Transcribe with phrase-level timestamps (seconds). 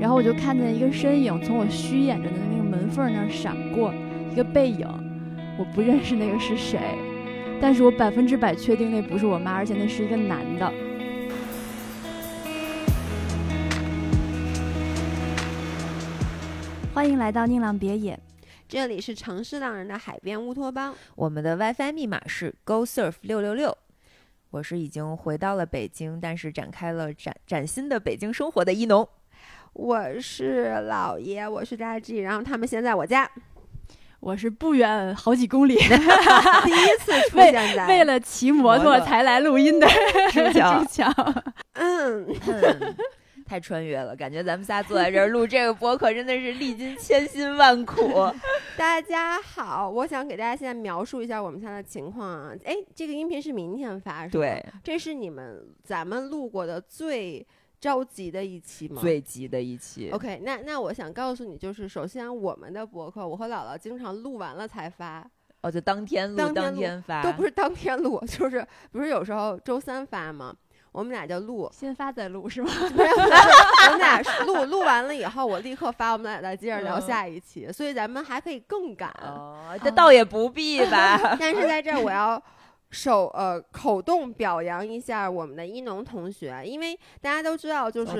[0.00, 3.92] 然后我就看见一个身影从我虚掩着的那个门缝那儿闪过，
[4.30, 4.86] 一个背影，
[5.58, 6.78] 我不认识那个是谁，
[7.60, 10.72] 但是我百分之百确定那不是我妈，而且那是一个男的。
[16.94, 18.16] 欢迎来到宁浪别野，
[18.68, 20.94] 这里是城市浪人的海边乌托邦。
[21.16, 23.76] 我们的 WiFi 密码是 GoSurf 六六六。
[24.50, 29.06] 我是已经回到了北京，但是展开了崭崭新的北京生活的一农。
[29.78, 33.30] 我是老爷，我是大 G，然后他们现在我家。
[34.18, 39.86] 我是不远好几公里， 第一次出现在为了骑摩托才来录音的
[40.34, 41.14] 朱强。
[41.74, 42.26] 嗯。
[43.46, 48.28] 太穿越了，感觉咱们仨坐在这儿录这个博客，真的是历经千辛万苦。
[48.76, 52.52] 大家好，我想给大家现在描述一下我们现在的情况啊。
[52.64, 54.32] 哎，这个音频是明天发，是吧？
[54.32, 57.46] 对，这是你们咱们录过的最
[57.80, 59.00] 着急的一期吗？
[59.00, 60.10] 最急的一期。
[60.10, 65.24] OK，那那我想告诉你，就是首先我们的博客，我和姥姥经常录完了才发。
[65.60, 70.54] 哦，就当天录，当天发，都不是当天录， 就是不是有时候周三发吗？
[70.92, 72.70] 我们俩就录，先发再录是吗？
[72.96, 79.08] 没有，我们俩录录完了以后，我立刻发，我们俩再接着聊下一期，所以咱们还可以更赶。
[79.22, 81.36] 哦，这倒也不必吧。
[81.38, 82.42] 但是在这儿我要。
[82.90, 88.12] 手呃口动表扬一下我们的一农同学，因为大家都知道就是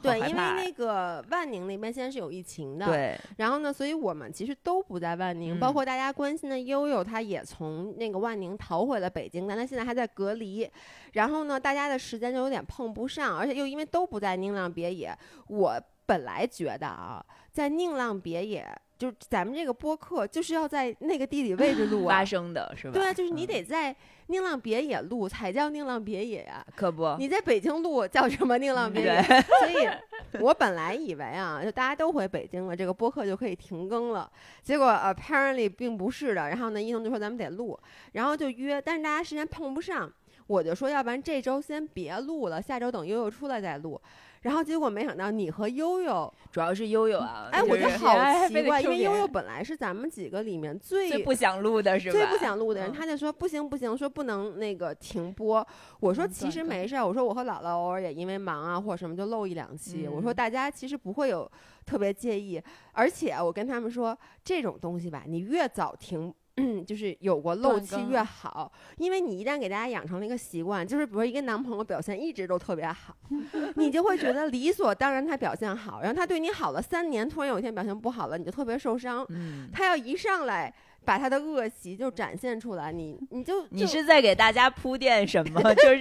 [0.00, 3.18] 对，因为那个万宁那边现在是有疫情的，对。
[3.38, 10.70] 然后呢，所以我们其实都不在万宁，包括大家关心的悠悠，他也从那个万宁逃回了北京，但他现在还在隔离。
[11.14, 15.12] 然后呢，大家的时间就有点碰不上，而且又因为都不在宁浪别野，
[15.48, 18.66] 我本来觉得啊，在宁浪别野。
[19.00, 22.92] 就是咱们这个播客就是要在那个地理位置录啊，发生的是吧？
[22.92, 27.16] 对啊，就是你得在宁浪别野录才叫宁浪别野呀，可不？
[27.18, 29.22] 你在北京录叫什么宁浪别野？
[29.22, 34.30] 所以，我本来以为啊，就大家都回北京了，这个播客就可以停更了。
[34.62, 36.50] 结果 apparently 并不是的。
[36.50, 37.80] 然后呢，一农就说咱们得录，
[38.12, 40.12] 然后就约，但是大家时间碰不上，
[40.46, 43.98] 我就说要不然这周先别录了，下周等悠悠出来再录。
[44.42, 48.14] 然后结果没想到你和悠悠，主要是悠悠啊，哎，我就好
[48.48, 52.12] 奇怪，因为悠悠本来是咱们几个里面最不想录的是吧？
[52.12, 55.66] 最不想录的人，他就说不行不行，说不能那个停播。
[56.00, 60.08] 我说其实没事儿，我说我和姥姥偶尔也因为忙啊或者什么就漏一两期。
[60.08, 61.50] 我说大家其实不会有
[61.84, 62.62] 特别介意，
[62.92, 66.32] 而且我跟他们说这种东西吧，你越早停。
[66.60, 73.14] 嗯， 就是有过漏气越好，因为你一旦给大家养成了一个习惯，就是比如说一个男朋友表现一直都特别好，
[73.76, 79.24] 你就会觉得理所当然他表现好，然后他对你好了三年，突然有一天表现不好了，你就特别受伤。
[79.30, 80.72] 嗯，他要一上来
[81.04, 85.62] 把他的恶习就展现出来，你你就你是在给大家铺垫什么？
[85.76, 86.00] 就是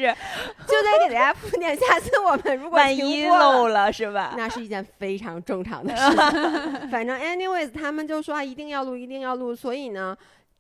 [0.68, 4.34] 就在给大家铺垫，下次我们如果万一漏了是吧？
[4.36, 6.90] 那是一件非常正常的 事情。
[6.90, 10.18] 反正 anyways，他们就说啊，一定要录，一定要录，所以呢。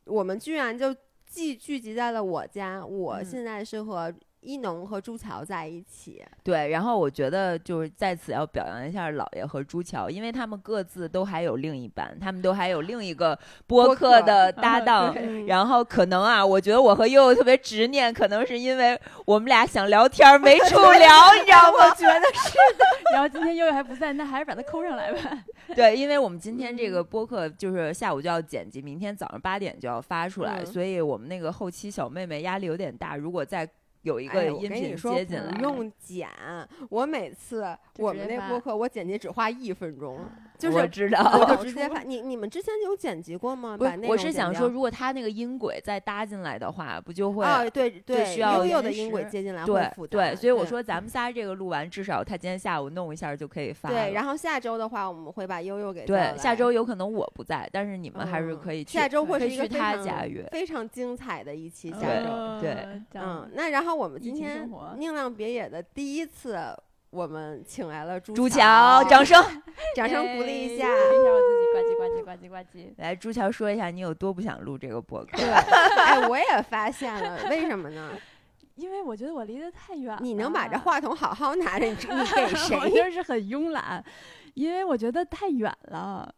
[0.09, 4.13] 我们居然就既聚集在了我家，我现在是和。
[4.41, 15.13] 一农和朱桥在一起，对，然后我觉得就是在此要表扬一下老爷和朱桥，因为他们各自都还有另一半，他们都还有另一个播客的搭档。
[15.45, 21.89] 然后可能啊，我觉得我和悠悠特别执念，可能是因为我们俩想聊天没处 聊， 你知道吗？
[21.89, 22.85] 我觉得是的。
[23.11, 25.43] 然后今天悠悠还不在，那还是把他扣上来吧。
[25.75, 33.17] 对，因为我们今天这个播客就是下午就要剪辑，明天早上八点就要发出来，所以我们那个后期小妹妹压力有点大。
[33.17, 33.67] 如果在
[34.01, 36.29] 有一个音频接进来，不用剪。
[36.89, 40.19] 我每次我们那播客，我剪辑只花一分钟。
[40.59, 42.19] 就是我知道，我就直接发你。
[42.19, 43.77] 你们之前有剪辑过吗？
[43.77, 47.63] 不，我是想说，如果他那个音轨再搭进来的话，不就会啊？
[47.69, 53.87] 对对，需要悠悠的音轨接进来对对，所以我说咱们仨这个录完，至少他今天下午弄一下就可以发。
[53.87, 56.37] 对，然后下周的话，我们会把悠悠给对。
[56.37, 62.59] 下周有可能我不在，但是你们还是可以下周会是一个他家约非常精彩的一期下周。
[62.59, 66.57] 对，嗯，那然后我们今天宁浪别野的第一次。
[67.11, 69.43] 我们请来了朱朱桥，掌声，
[69.95, 70.87] 掌声鼓励一下。
[70.87, 72.93] 一下我自己，呱唧呱唧呱唧呱唧。
[72.97, 75.37] 来，朱桥说一下你有多不想录这个播客。
[75.37, 78.11] 对，哎，我也发现了，为什么呢？
[78.75, 80.19] 因为我觉得我离得太远了。
[80.21, 82.77] 你能把这话筒好好拿着，你 你给谁？
[82.77, 84.03] 我就是很慵懒，
[84.53, 86.33] 因为我觉得太远了。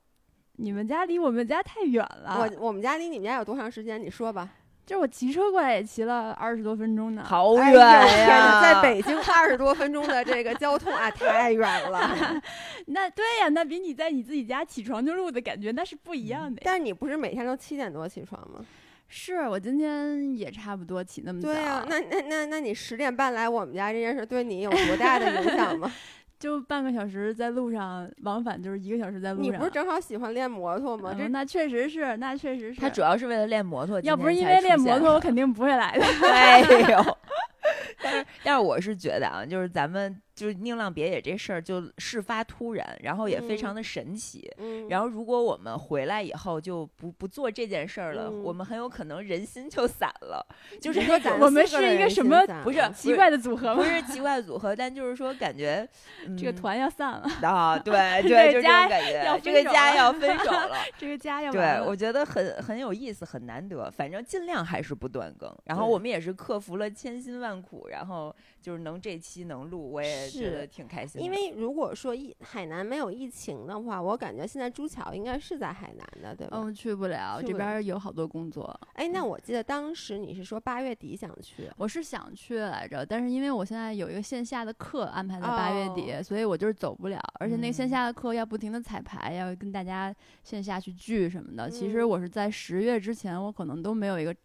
[0.54, 2.38] 你们家离我们家太远了。
[2.40, 4.02] 我我们家离你们家有多长时间？
[4.02, 4.50] 你说吧。
[4.86, 8.62] 就是我骑车过来也骑了二十多分钟呢，好远呀！
[8.62, 12.42] 在北京二十多分钟的这个交通啊，太远了。
[12.88, 16.62] 那对呀，那比你在你自己家起床就录的感觉那是不一样的。
[16.66, 18.66] 但是你不是每天都七点多起床吗？
[19.14, 21.50] 是我今天也差不多起那么早。
[21.50, 25.92] 对呀，那那那那你十点半来我们家这件事对你有多大的影响吗？
[26.42, 29.46] 就半个小时在路上往返，就是一个小时在路上。
[29.46, 31.14] 你不是正好喜欢练摩托吗？
[31.16, 32.82] 这那确实是，那确实是。
[32.82, 36.04] 他主要是为了练摩托，要不是因为练摩托，我肯定不会来的。
[36.28, 37.18] 哎呦，
[38.02, 40.20] 但是但是我是觉得啊，就是咱们。
[40.42, 44.52] 就是宁浪别野这事儿就事发突然，然后也非常的神奇。
[44.58, 50.44] 嗯，然后如果我们回来以后就不不做这件事儿了，我们很有可能人心就散了。
[50.82, 53.76] 就是说，我们是一个什么不是奇怪的组合吗？
[53.76, 55.88] 不是奇怪的组合，但就是说感觉
[56.36, 57.78] 这个团要散了啊！
[57.78, 57.94] 对
[58.28, 63.92] 对，这个家感觉，这个家要分手了， 这个家要对，我觉得很很有意思，很难得。
[63.92, 65.56] 反正尽量还是不断更。
[65.66, 71.22] 然后我们也是克服了千辛万苦，然后就是能这期能录，我也觉得挺开心。
[71.22, 76.58] 因为如果说疫海南没有疫情的话，我感觉现在朱桥应该是在海南的，对吧？
[76.62, 78.80] 嗯，去不了，这边有好多工作。
[78.94, 87.20] 哎，那我记得当时你是说八月底想去，我是想去来着，但是因为我现在有一个线下的课安排在八月底，所以我就是走不了。
[87.40, 90.14] 而且那个线下的课要不停的彩排，要跟大家
[90.44, 91.70] 线下去聚什么的。
[91.70, 94.36] 其实我是在十月之前，我可能都没有一个。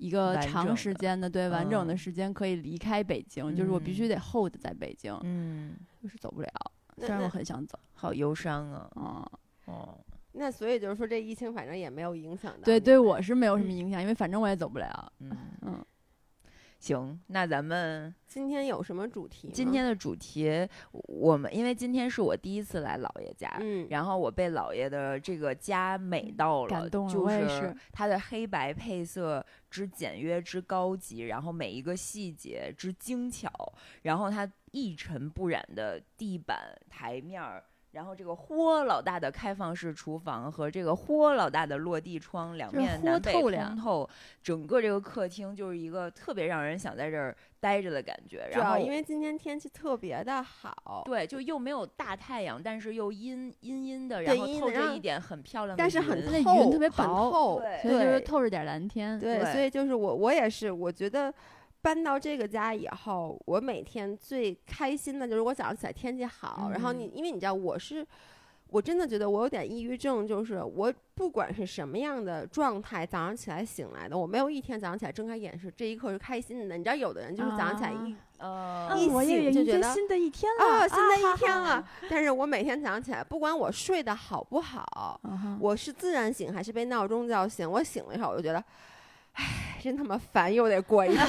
[0.00, 6.48] 一个长时间的对完整的时间可以离开北京，就是我必须得 hold 在北京，嗯，就是走不了。
[6.96, 9.30] 虽然我很想走，好忧伤啊，啊
[9.66, 9.98] 哦，
[10.32, 15.30] 那所以就是说这疫情反正也没有影响到，对对，我是没有什么影响，因为反正我也走不了，嗯。
[15.62, 15.84] 嗯。
[16.80, 19.50] 行，那咱们今天有什么主题？
[19.52, 33.50] 今天的主题，我们因为今天是我第一次来姥爷家，嗯，然后我被姥爷的这个家美到了，感动了，就是它的黑白配色之简约之高级，然后每一个细节之精巧，
[34.02, 37.62] 然后它一尘不染的地板台面儿。
[37.92, 44.08] 然后这个豁老大的开放式厨房和这个豁老大的落地窗，两面南北通透，
[44.42, 48.48] 整个这个客厅就是一个特别让人想在这儿待着的感觉。
[48.52, 59.18] 然后因为今天天气特别的好，对，就又没有大太阳，但是又阴阴阴的，然后透着一点很漂亮的，但是很那云特别薄，所以就是透着点蓝天。
[59.18, 61.32] 对，所以就是我我也是，我觉得。
[61.82, 68.06] 搬到这个家以后，我每天最开心的就是我早上起来天气好，然后你因为你知道我是，
[68.68, 76.76] 我真的觉得我有点抑郁症，就是我不管是什么样的状态，早上起来醒来的，我没有一天早上起来睁开眼是这一刻是开心的。
[76.76, 81.88] 你知道有的人就是早上起来一呃一醒就觉得新的一天了啊，新的一天了。
[82.10, 85.18] 但是我每天早上起来，不管我睡得好不好，
[85.58, 88.62] 我是自然醒还是被闹钟叫醒，我醒了以后我就觉得。
[89.32, 91.26] 唉，真他妈烦，又得过一天，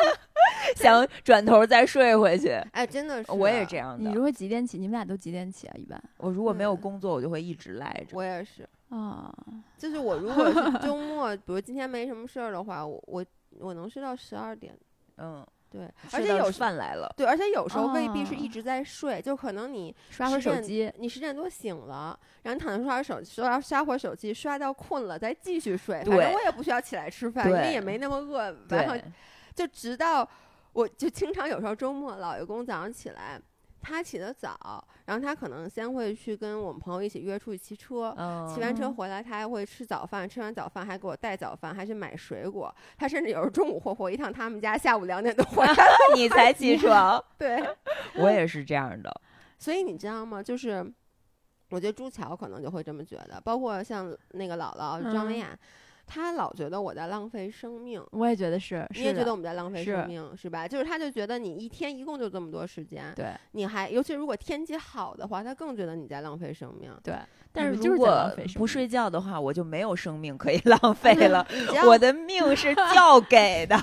[0.76, 2.48] 想转头再睡回去。
[2.72, 4.08] 哎，真的是，我也这样的。
[4.08, 4.78] 你如果几点起？
[4.78, 5.74] 你们俩都几点起啊？
[5.76, 8.16] 一般我如果没有工作，我就会一直赖着。
[8.16, 9.32] 我也是啊，
[9.78, 13.24] 就是我如果是周末，比如今天没什么事儿的话，我我
[13.58, 14.76] 我能睡到十二点。
[15.18, 15.44] 嗯。
[15.74, 17.12] 对，而且有饭来了。
[17.16, 25.96] 对，而且有时候未必是一直在睡，就可能你刷会手机，你十点多醒了，然后躺着刷会手刷刷会手机，刷到困了再继续睡。
[26.04, 28.56] 反正我也不需要起来吃饭，因为也没那么饿。
[28.68, 28.94] 然后
[29.52, 30.28] 就直到
[30.72, 33.40] 我就经常有时候周末，老爷公早上起来。
[33.84, 38.16] 他起得早，然后他可能先会去跟我们朋友一起约出去骑车，
[38.52, 42.74] 骑完车回来，他还会吃早饭，吃完早饭还给我带早饭，还去买水果。
[42.96, 45.74] 他甚至有时候中午霍霍一趟他们家，下午两点多回来，
[46.16, 47.22] 你才起床。
[47.38, 47.62] 对，
[48.16, 49.12] 我也是这样的。
[49.58, 50.42] 所以你知道吗？
[50.42, 50.84] 就是
[51.70, 55.56] 我觉得朱桥可能就会这么觉得，包括像那个姥姥张文雅。
[56.06, 60.68] 他老觉得我在浪费生命，我也觉得是，你也觉得我们在浪费生命，是吧？
[60.68, 67.14] 就是他就觉得你一天一共就这么多时间，对，你还尤其如果天气好的话，他更觉得你在浪费生命，对。
[67.56, 71.46] 但是如果不睡觉的话，我就没有生命可以 浪费了，
[71.86, 73.76] 我的命 是叫给的。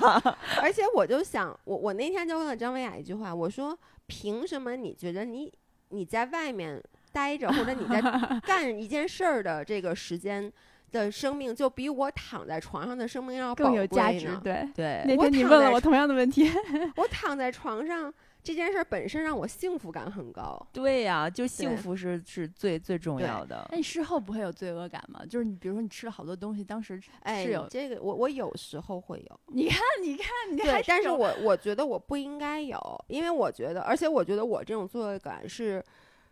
[0.61, 5.49] 而且我就想，我我那天就问了张维雅一句话，我说：凭什么你觉得你
[5.87, 8.01] 你在外面待着，或者你在
[8.41, 10.51] 干一件事儿的这个时间？
[10.91, 14.37] 的生命就比我躺在床上的生命要更有价值。
[14.43, 16.49] 对对，那天你问了我同样的问题。
[16.97, 20.59] 我躺在床上这件事本身让我幸福感很高。
[20.73, 23.67] 对呀，就幸福是是最最重要的。
[23.71, 25.21] 那你事后不会有罪恶感吗？
[25.29, 29.39] 就是你比如说你吃了好多东西，当时哎，有这个我我有时候会有。
[29.47, 35.83] 你看你看你看，但是我我觉得我不应该有，因为我觉得，而且我觉得我这种罪恶感是。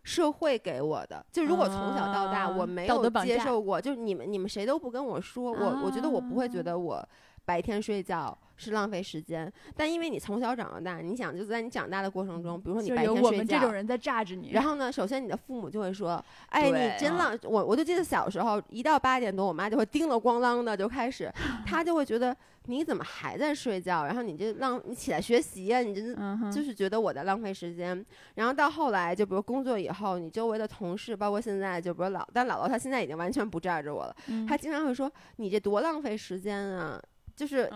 [0.10, 7.08] 社会给我的，就如果从小到大我没有接受过，就是你们你们谁都不跟我说，我我觉得我不会觉得我
[7.46, 13.74] 白天睡觉是浪费时间，但因为你从小长到大，你想就在你长大的过程中，比如说你白天睡觉们这种。
[13.74, 14.52] 人在榨着你。
[14.52, 17.38] 然后呢，首先你的父母就会说：“哎，你真浪。
[17.44, 21.32] 我我就记得小时候，一到八点多，我妈就会叮了咣啷的就开始，
[21.66, 24.06] 她就会觉得你怎么还在睡觉？
[24.06, 28.06] 然后你就浪，你起来学习呀、你这嗯，就是觉得我在浪费时间。
[28.36, 37.02] 然后到后来，就比如工作以后，你周围的同事，包括现在，就比如老，但姥姥她现在已经完全不榨着我了，嗯她经常会说：“你这多浪费时间啊！”
[37.40, 37.70] 就是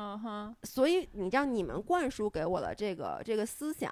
[0.63, 3.89] 所以你知道你们灌输给我的这个这个思想，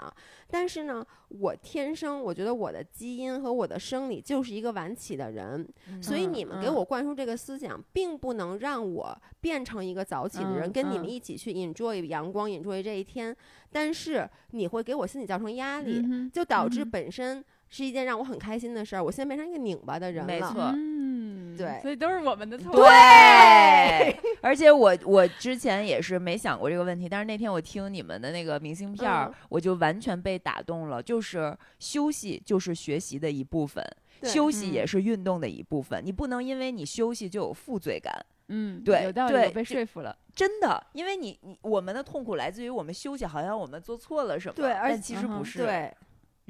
[0.49, 5.65] 但是呢，我天生我觉得我的基因和我的生理就是一个晚起的人，
[6.01, 13.33] 所以嗯你们给嗯我灌输这个思想，并不能让我变成一个早起的人，嗯跟你们嗯一起去 enjoy 阳光，enjoy 这一天。
[13.71, 20.27] 但是你会给我心理造成压力，就导致本身是一件让我很开心的事儿，我现在变成一个拧巴的人了。
[20.27, 22.71] 没错嗯，对所以都是我们的错。
[22.75, 31.01] 对，而且我我之前也是没想过这个问题，但是那天我听你们的那个明信片儿，嗯我就完全被打动了。
[31.01, 33.83] 就是休息就是学习的一部分，
[34.19, 36.01] 对休息嗯也是运动的一部分。
[36.05, 38.13] 你不能因为你休息就有负罪感，
[38.49, 40.15] 嗯，对有道理，被说服了。
[40.35, 45.59] 真的，因为你你我们的痛苦来自于我们休息，好像我们做错了什么，对而但其实不是。
[45.59, 45.93] 对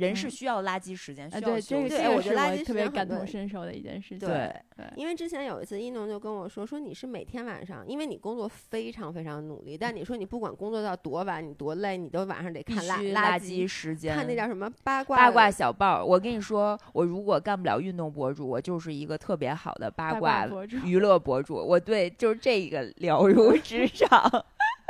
[0.01, 1.83] 人是嗯需要垃圾时间，需啊，要对，这休息。
[1.83, 4.19] 个这个是对我觉得垃圾特别感同身受的一件事情。
[4.19, 16.03] 对对，因为之前有一次，一农就跟我说，说你是每天晚上，因为你工作非常非常努力，但你说你不管工作到多晚，你多累，你都晚上得看垃垃圾时间，看那叫什么八卦八卦小报。
[16.03, 20.47] 我跟你说，我如果干不了运动博主，我就是一个特别好的八八卦。
[20.83, 21.55] 娱乐博主。
[21.55, 24.09] 我对就是这个 了如指掌。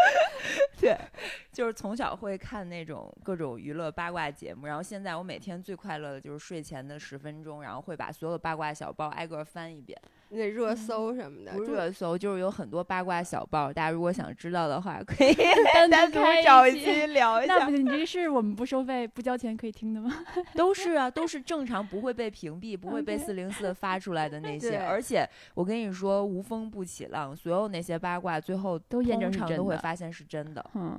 [0.79, 0.97] 对，
[1.51, 9.99] 就是从小会看那种各种娱乐八卦节目，然后现在我每天最快乐的就是睡前的十分钟，然后会把所有的八卦小报挨个翻一遍。
[10.33, 15.33] 那热搜什么的，不是热搜，就是有很多八卦小报，大家如果想知道的话，可以
[15.73, 17.75] 单 单独找一一期期聊一下那不。
[17.75, 20.09] 行，你这是我们不收费、不交钱可以听的吗？
[20.55, 24.69] 都是啊，都是正常不会被屏蔽、不会被四零四发出来的那 些。
[24.69, 30.65] 对而且我跟你说，无风不起浪，所有那些八卦最后都验证通常都会发现是真的。
[30.75, 30.97] 嗯，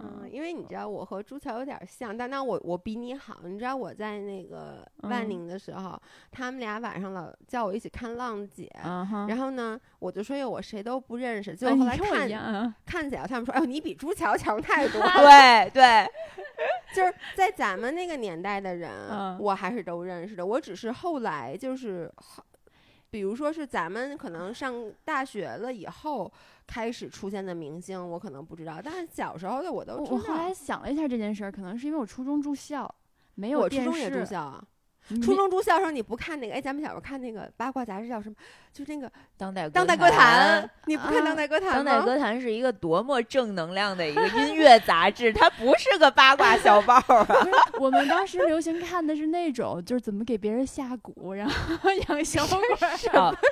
[0.00, 3.40] 嗯，因为你知道我和朱乔有点像，但那我我比你好。
[3.44, 8.69] 你知道我在那个万嗯宁的时候，他们俩晚上老叫我一起看浪姐。
[9.28, 11.54] 然后呢，我就说哟，我谁都不认识。
[11.54, 12.06] 结哎果后来看、
[12.86, 15.00] 看起来，他们说，哎呦，你比朱乔强太多。
[15.18, 16.06] 对对，
[16.94, 20.44] 就是在咱们那个年代的人，嗯我还是都认识的。
[20.44, 22.42] 我只是后来就是后，
[23.10, 26.32] 比如说是咱们可能上大学了以后
[26.66, 30.10] 开始出现的明星，我可能不知道，但是小时候的我都知道。
[30.10, 32.88] 我我后来想了一下这件事儿，可能是因为我初中住校，
[33.34, 34.24] 没有我初中也住。
[34.24, 34.66] 校啊，你
[35.22, 36.54] 初中住校时候你不看那个？
[36.54, 38.34] 哎，咱们小时候看那个八卦杂志叫什么？
[38.72, 41.74] 就是那个《当代当代歌歌坛》，你不看《啊当代歌坛》吗？
[41.74, 47.26] 当代歌坛是一个多么正能量的一个音乐杂志，它不是个八卦小报啊！
[47.80, 52.58] 我们当时流行看的是那种，就是怎么给别人下蛊，然后 养小鬼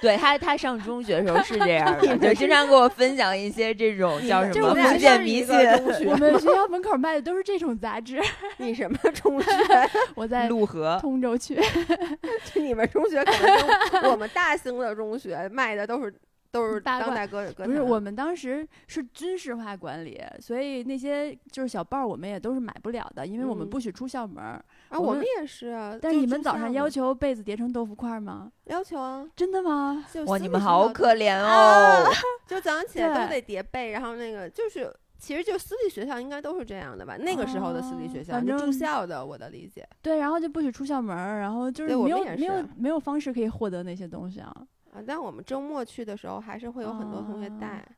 [0.01, 8.23] 对他，他上中学的时候是这样的，就经常给我分享一些这种叫什么封建迷信、个中学我们学校门口卖的都是这种杂志。
[8.59, 9.51] 你什么中学？
[10.15, 10.97] 我在陆河。
[11.01, 11.55] 通州区，
[12.53, 16.15] 就你们中学可能跟我们大兴的中学卖的都是
[16.51, 17.67] 都是当代歌歌坛。
[17.67, 24.65] 不是我们当时是军事化管理，所以那些就是小报儿我们也都是买不了的，因为我们嗯不许出校门儿。
[24.89, 25.99] 啊，我们也是啊。
[26.01, 28.51] 但你们早上要求被子叠成豆腐块儿吗？
[28.65, 30.05] 要求啊，真的吗？
[30.27, 32.13] 哇，你们好可怜啊哦！
[32.47, 34.93] 就早上起来都得叠被，然后那个就是。
[35.19, 37.17] 其实就私立学校应该都是这样的吧？
[37.19, 39.87] 那个时候的私立学校，就住哦反正校的，我的理解。
[40.01, 44.55] 对，然后就不许出校门儿，然后就是我没们也是有没有没有方式可以获得那些东西啊。
[44.93, 47.79] 啊，但我们周末去的时候，还是会有很多同学带。
[47.79, 47.95] 哦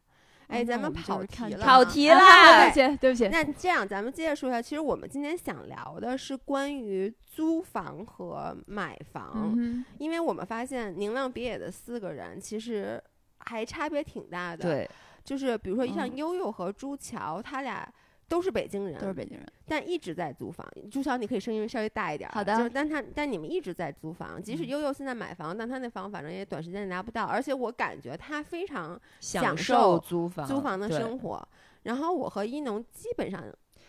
[0.51, 2.19] 哎，咱们跑题了，跑题啊
[2.61, 3.29] 对不起，对不起。
[3.29, 13.01] 那这样，咱们接着说一下，其实我们今天想聊的是关于租房和买房，嗯因为我们发现宁浪别野的四个人其实
[13.39, 14.91] 还差别挺大的。，对，
[15.25, 17.87] 就是比如说像嗯悠悠和朱乔，他俩
[18.29, 19.47] 都是北京人，都是北京人。
[19.67, 20.67] 但一直在租房。
[20.91, 22.29] 朱乔，你可以声音稍微大一点。
[22.31, 31.49] 好的就是但他但你们一直在租房，即使嗯悠悠现在买房，但他那房反正也短时间拿不到，而且我感觉他非常享享受租房，租房的生活。
[31.85, 33.43] 然后我和一农基本上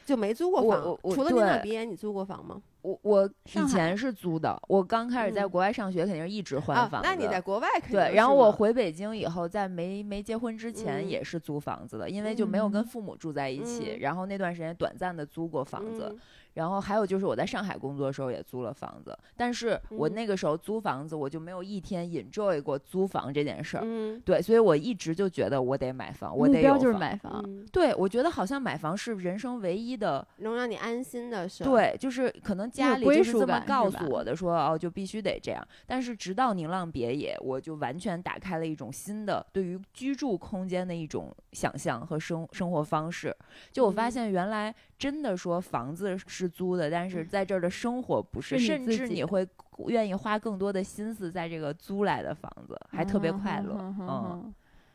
[0.05, 2.61] 就没租过房除了宁浪对别野，你租过房吗？
[2.81, 7.07] 我我以前是租的，我刚开始在嗯国外上学，肯定是一直换啊房子。
[7.07, 13.93] 那你在国外肯定对，然后我回北京以后，在没没结婚之前嗯也是租房子的，因为就没有跟嗯父母住在一起。
[13.95, 16.19] 嗯然后那段时间短暂的租过房子，嗯
[16.53, 23.83] 然后还有就是我在上海工作的时候也租了房子，但是我嗯那个时候租房子，我就没有一天 enjoy 过租房这件事儿。
[23.83, 27.41] 嗯，对，所以我一直就觉得我得买房，我目标得有房就是买房。
[27.45, 35.65] 嗯对，我觉得好像买房是人生唯一的，能让你安心的事。，对，就是可能家里归就是这么告诉我的说，哦，就必须得这样。
[35.85, 43.35] 但是直到宁浪别野，我就完全打开了一种新的对于居住空间的一种想象和生生活方式。
[43.71, 49.47] 就我发嗯现，原来真的说房子是租的，但是在这儿的生活不是，甚至你会
[49.87, 53.75] 愿意花更多的心思在这个租来的房子，还特别快乐。
[53.99, 54.53] 嗯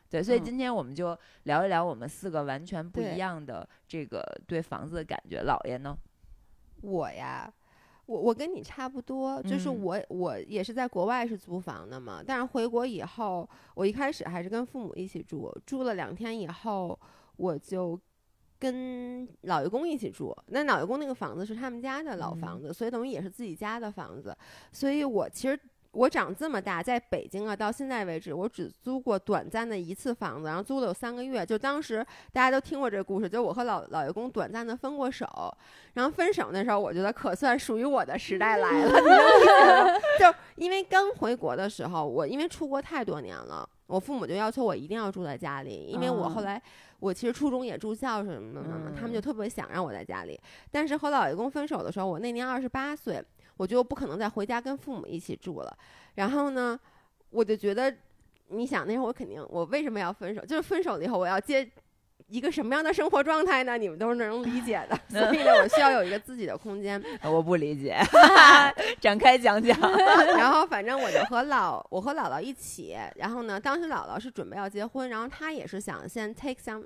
[0.09, 5.43] 对，所以嗯今天我们就聊一聊我们四个完全不一样的这个对房子的感觉。
[5.43, 5.97] 姥爷呢？
[6.81, 7.53] 我呀。
[8.05, 13.45] 我我跟你差不多，就是嗯我我也是在国外是租房的嘛，但是回国以后，
[13.75, 16.97] 我一开始还是跟父母一起住，住了两天以后，
[17.35, 17.99] 我就
[18.59, 20.35] 跟老爷公一起住。
[20.47, 24.35] 那老爷公那个房子是他们家的老嗯房子，所以等于也是自己家的房子，
[24.71, 25.59] 所以我其实。
[25.93, 31.43] 我长这么大，在北京啊，到现在为止，我只租过短暂的一次房子，然后租了有三个月。
[31.43, 35.25] 就当时大家都听过这个故事，就我和老老爷公短暂的分过手，
[35.93, 38.91] 然后分手那时候，我觉得可算属于我的时代来了？
[40.19, 46.61] 就因为刚回国的时候，我因为出国太多年了，我父母就要求我一定要住在家里，因为我后哦来
[46.99, 50.39] 我其实初中也住校什么的嘛，他们就嗯特别想让我在家里。
[50.71, 53.23] 但是和老爷公分手的时候，我那年二十八岁，
[53.57, 55.77] 我就不可能再回家跟父母一起住了。
[56.15, 56.79] 然后呢，
[57.29, 57.95] 我就觉得，
[58.47, 60.43] 你想那时候我肯定，我为什么要分手？
[60.45, 61.69] 就是分手了以后，我要接
[62.27, 63.77] 一个什么样的生活状态呢？
[63.77, 64.99] 你们都是能理解的。
[65.09, 67.01] 所以呢，我需要有一个自己的空间。
[67.21, 67.97] 呃我不理解，
[68.99, 69.79] 展开讲讲。
[70.37, 72.97] 然后反正我就和姥，我和姥姥一起。
[73.15, 76.85] 然后呢，当时姥姥是准备要结婚，然后她也是想先 take some。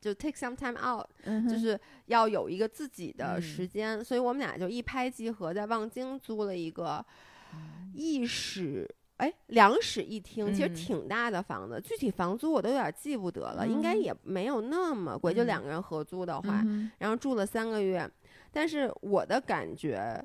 [0.00, 7.02] 就 take some time out，嗯就是要有一个自己的嗯时间，所以我们俩就一拍即合，在望京租了一个
[7.94, 8.86] 一室
[9.18, 10.74] 哎两室一厅，其实嗯。
[10.74, 14.02] 挺大的房子，具体房租我都有点记不得了，应该嗯。
[14.02, 15.46] 也没有那么贵，就嗯。
[15.46, 18.10] 两个人合租的话，嗯然后住了三个月，
[18.50, 20.20] 但是我的感觉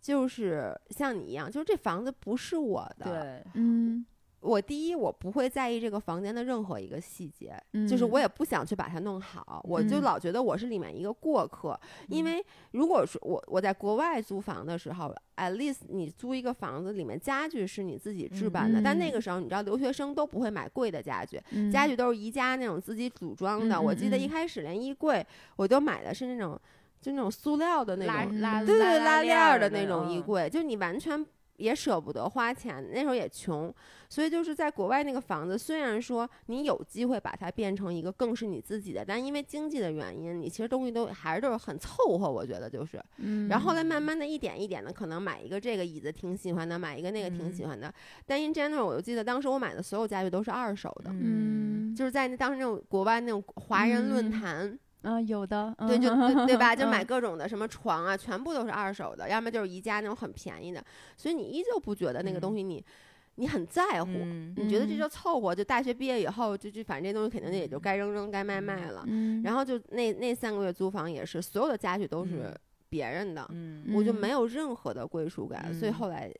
[0.00, 3.04] 就是像你一样，就是这房子不是我的。
[3.06, 4.04] 对，嗯
[4.44, 7.56] 我第一，我不会在意这个房间的任何一个细节，
[7.88, 8.20] 就是我嗯。
[8.20, 10.02] 也不想去把它弄好，我就嗯。
[10.02, 11.78] 老觉得我是里面一个过客。
[12.08, 12.26] 因嗯。
[12.26, 19.12] 为如果说我我在国外租房的时候，at least 你租一个房子里面家具是你自己置办的，但那嗯。
[19.12, 21.70] 个时候你知道留学生都不会买贵的家具，嗯。
[21.70, 23.76] 家具都是宜家那种自己组装的。
[23.76, 26.60] 嗯我记得一开始连衣柜我都买的是那种
[27.00, 30.22] 就那种塑料的那种，对对对，拉链的的那种衣嗯。
[30.22, 31.24] 柜，就你完全
[31.56, 33.72] 也舍不得花钱，那时候也穷，
[34.08, 43.02] 所以就是在国外那个房子，虽然说你有机会把它变成一个更是你自己的，但因为经济的原因，你其实东西都还是都是很凑合，我觉得就是。
[43.18, 47.92] 嗯然后后来慢慢的一点一点的，可能买一个这个椅子挺喜欢的，买一个那个挺喜欢的。
[48.26, 51.94] 但 in general，我就记得当时我买的所有家具都是二手的，嗯。
[51.94, 55.12] 就是在那当时那种国外那种华人论嗯坛。
[55.14, 56.74] 啊有的对，就对对吧？
[56.74, 60.84] 就嗯买各种的什么床啊，全部都是二手的，要么就是宜家那种很便宜的，
[61.16, 62.84] 所以你依旧不觉得那个东西你、
[63.36, 65.54] 你很在乎，嗯你觉得这嗯就凑合。
[65.54, 69.04] 就大学毕业以后，就就反正这东西肯定也就该扔扔该卖卖了。
[69.06, 76.32] 嗯然后就那那三个月租房也是，所有的家具都是嗯别人的，嗯我就嗯没有任何的归属感，所以嗯后来。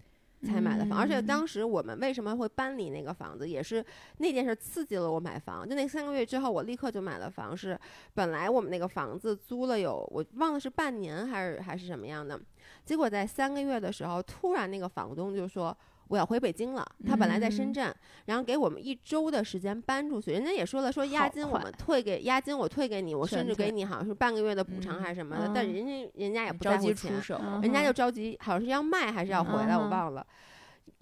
[0.44, 3.84] 才买的房，而且嗯当时我们为什么会搬离那个房子，也是
[4.18, 5.68] 那件事刺激了我买房。
[5.68, 7.56] 就那三个月之后，我立刻就买了房。
[7.56, 7.78] 是
[8.12, 12.38] 本来我们那个房子租了有我忘了是半年还是还是什么样的，
[12.84, 15.76] 结果在三个月的时候，突然那个房东就说。
[16.08, 17.94] 我要回北京了，他本来在深嗯圳，
[18.26, 20.32] 然后给我们一周的时间搬出去。
[20.32, 30.26] 人家也说了，说押金我们退给押金我退给你，我甚至给你好像是半个月的补偿嗯还是什么的，但嗯人家人家也不着在乎钱急出，手，嗯人家就着急，好像是要卖还是要回来，我忘了。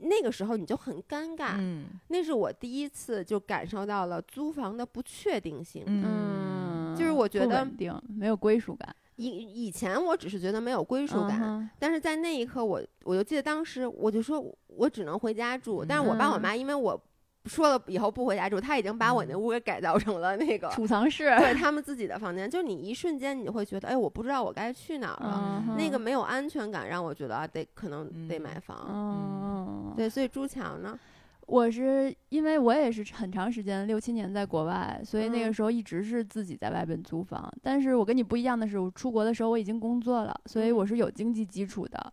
[0.04, 5.84] 那个时候你就很尴尬，嗯那是我第一次就感受到了租房的不确定性。
[5.86, 7.64] 嗯，就是我觉不得
[8.08, 8.94] 没有归属感，
[9.30, 17.00] 以以前我只是觉得没有归属感，嗯但是在那一刻我我就记得当时我就说我只能回家住，但是我爸我嗯妈因为我
[17.46, 20.68] 说了以后不回家住，他已经把我那嗯屋给改造成了那个。
[20.70, 28.86] 储藏室，对他们自己的房间，就你一瞬间你就会觉得，哎，我不知道我该去哪儿了，嗯那个没有安全感，让我觉得啊，得可能得买房。
[28.88, 30.96] 嗯，对，所以朱强呢？
[31.52, 37.52] 我是因为我也是很长时间六七年在国外，所以那个嗯时候一直是自己在外边租房。
[37.60, 42.12] 但是我跟你不一样的是，我出国的时候我已经工作了，所以我嗯是有经济基础的。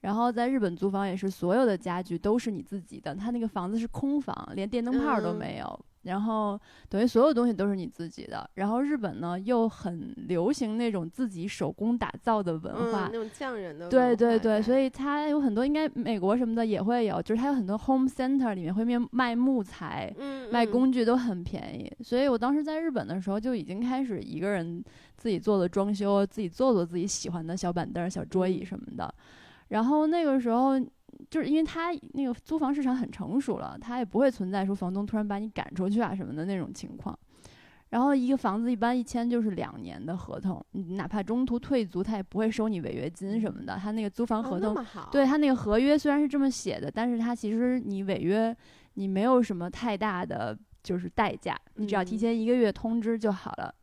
[0.00, 5.80] 然后在日本租房也是所有的家具都是你自己的，他那个房子是空房，连电灯泡都嗯没有。
[6.02, 6.58] 然后
[6.88, 8.48] 等于所有东西都是你自己的。
[8.54, 21.92] 然后日本呢又很流行那种自己手工打造的文嗯，化那，种匠人的对文化对对，所以以它有很多，应该美国什么的也会有，就是它有很多 home center 里面会卖卖木材、嗯卖嗯工具都很便宜。
[22.02, 24.82] 所以我当时在日本的时候就已经开始一个人
[25.16, 29.14] 自己做了装修，自己做做自己喜欢的小板凳、小桌椅嗯什么的。
[29.68, 30.80] 然后那个时候。
[31.30, 37.18] 就是因为它那个租房市场很成熟了，它也不会存在说房东突然把你赶出去啊什么的那种情况。
[37.90, 43.76] 然后一个房子一般一签就是两年的合同，你哪怕中途退租，他也不会收你违约金什么的。
[43.76, 48.54] 他那个租房合哦同对他那个合约虽然是这么写的，但是他其实你违约，
[48.94, 53.74] 你没有什么太大的就是代价，你只要提嗯前一个月通知就好了。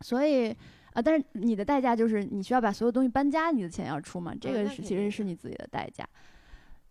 [0.00, 0.50] 所以
[0.94, 6.02] 啊，但是你的代价就是你需要把所有东西搬家，你的钱要出嘛，这嗯个是其实是你自己的代价。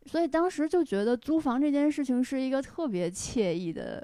[0.07, 4.03] 所以当时就觉得租房这件事情是一个特别惬意的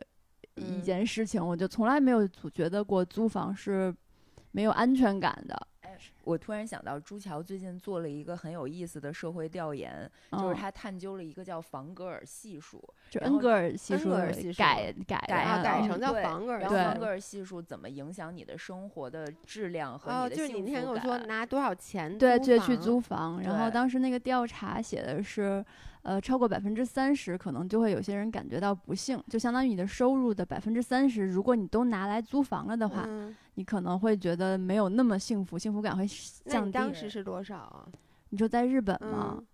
[0.56, 3.94] 一嗯件事情，我就从来没有觉得过租房是
[4.52, 5.68] 没有安全感的。
[6.24, 21.28] 我突然想到，朱桥最近做了一个很有意思的社会调研，就是嗯他探究了一个叫房格尔系数，就恩格尔系恩数格尔系数改改改改成叫房格尔对然后房格尔系数怎么影响你的生活的质量和哦，你的就是你幸福那天跟我说感？
[21.28, 23.42] 拿多少钱对，租就去租房。
[23.42, 25.64] 然后当时那个调查写的是，
[26.04, 36.06] 呃，超过百分之三十，可能就会有些人感觉到不幸，就相当于你的收入的百分之三十，如果你都拿来租房了的话，嗯你可能会觉得没有那么幸福，幸福感会
[36.46, 36.72] 降低。
[36.72, 37.88] 当时是多少啊？
[38.30, 39.36] 你说在日本吗？
[39.38, 39.46] 嗯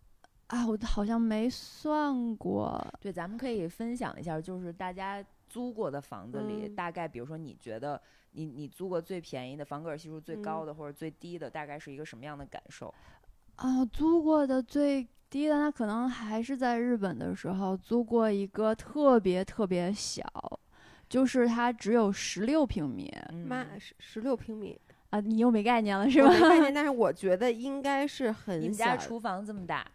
[0.48, 2.84] 啊，我好像没算过。
[3.00, 12.92] 对，咱们可以分享一下，就是大家租过的房子里，嗯大概比如说你觉得你你租过最便宜的房格尔系数最高嗯的、或者最低的，大概是一个什么样的感受？
[13.58, 20.24] 啊，租过的最低的，那可能还是在日本的时候租过一个特别特别小，
[21.10, 23.12] 就是它只有十六平米
[23.48, 26.40] 妈嗯，十十六平米啊，你又没概念了是吧我没？
[26.40, 28.92] 概念， 但是我觉得应该是很们小的。
[28.92, 29.86] 家厨房这么大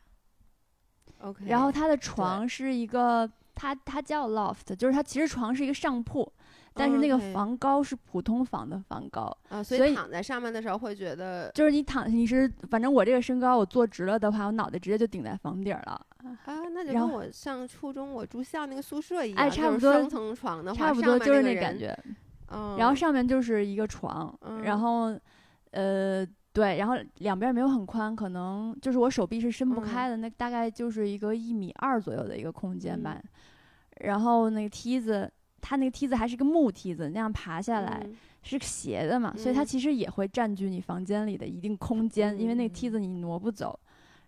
[1.20, 6.30] ，OK，然后它的床是一个，它它叫 loft，就是它其实床是一个上铺，
[6.76, 16.06] 但是那个房高是普通房的房高，啊，所所以以躺在上面的时候会觉得就是你躺你是反正我这个身高，我坐直了的话，我脑袋直接就顶在房顶儿了，
[16.44, 21.54] 啊，那就然后跟我上初中我住校那个宿舍一样，哎差不多双层床的话，差不上多就是那。
[21.60, 21.96] 感觉。
[22.48, 25.18] 嗯，然后上面就是一个床，嗯然后
[25.70, 33.16] 呃对，然后两边没有很宽，可能就是我手臂是伸不嗯开的，那大概就是一个一米二左右的一个空间吧。
[33.16, 33.28] 嗯
[34.00, 35.30] 然后那个梯子，
[35.64, 38.14] 它那个梯子还是个木梯子，那样爬下来、嗯
[38.46, 43.78] 是斜的嘛，所以它嗯其实也会占据你房间里的一定空间，因为那个梯子你挪不走。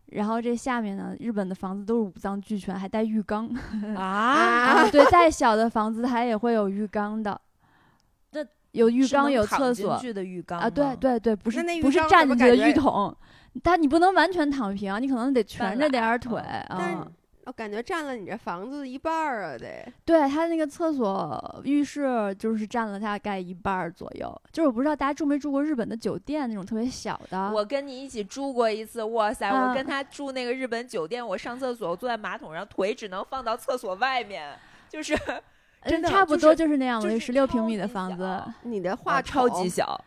[0.07, 3.47] 然后这下面呢，日本的房子都是五脏俱全，还带浴缸
[3.95, 4.01] 啊，
[4.81, 4.91] 啊。
[4.91, 7.39] 对，再小的房子它也会有浴缸的。
[8.33, 13.15] 那有浴缸，有厕所的浴缸啊，对，对对，不是那不是缸站着的浴桶，
[13.63, 17.07] 但你不能完全躺平啊，你可能得蜷着点儿腿啊。
[17.47, 19.93] 我感觉占了你这房子一半儿啊，得。
[20.05, 24.43] 对，他那个厕所、浴室就是占了大概一半儿左右。
[24.53, 29.49] 就是我不知道大家住没住过日本的酒店那种特别小的，我跟你一起住过一次，哇塞！
[29.49, 35.41] 啊我跟他住那个日本酒店，我上厕所，我坐在马桶上，腿只能放到厕所外面，就是呃
[35.89, 39.99] 真的差不多就是那样的，十六平米的房子，你的哇话超级小。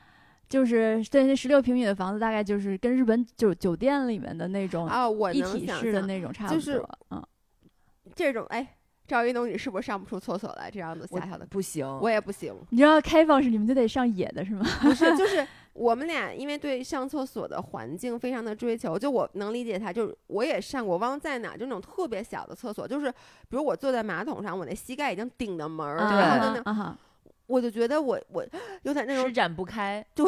[0.50, 6.58] 就是对那十六平米的房子，大概就是跟日本酒酒店里面的那种啊，我一体式的那种差不多。
[6.58, 7.24] 就是嗯，
[8.16, 8.76] 这种哎，
[9.08, 10.70] 赵一东，你是不是上不出厕所来？
[10.70, 12.56] 这样子我狭小的，不行，我也不行。
[12.70, 14.66] 你知道开放式你们就得上野的是吗？
[14.82, 26.98] 不是，就是我们俩因为对上厕所的环境非常的追求，就我能理解他，就是我也上过，忘在哪，就那种特别小的厕所，就是比如我坐在马桶上，我那膝盖已经顶着门儿，啊然后就那，啊哈，
[27.50, 28.46] 我就觉得我我
[28.84, 30.06] 有点那种施展不开。
[30.14, 30.24] 对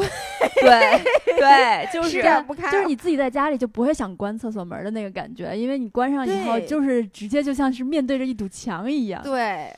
[0.60, 1.04] 对
[1.38, 9.22] 对，就 施是展不开，就是你自己在家里就不会想关厕所门的那个感觉，因为你关上以后就是直接就像是面对着一堵墙一样。
[9.22, 9.72] 对，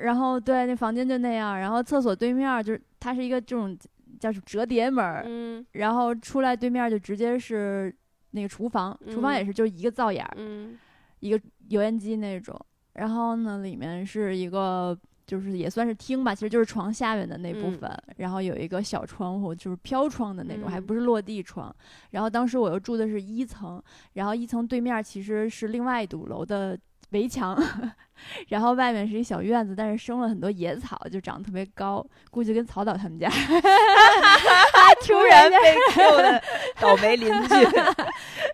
[0.00, 3.76] 然后对，那房间就那样，然后厕所对面儿就是它是一个这种
[4.20, 7.92] 叫是折叠门儿，嗯然后出来对面儿就直接是
[8.30, 10.78] 那个厨房，厨房嗯也是就一个灶眼儿，嗯
[11.18, 12.56] 一个油烟机那种，
[12.92, 14.96] 然后呢里面是一个。
[15.30, 21.72] 就是也算是厅吧，其实就是床下面的那部嗯分，然后有一个小窗户，就是飘窗的那种，还嗯不是落地窗。
[22.10, 23.80] 然后当时我又住的是一层，
[24.14, 26.76] 然后一层对面其实是另外一堵楼的
[27.10, 27.56] 围墙，
[28.50, 33.30] 然后外面是一小院子，但是生了很多野草，就长得特别高，估计跟曹导他们家。
[35.06, 35.56] 突然被
[35.92, 36.42] Q 的
[36.80, 37.48] 倒霉邻居，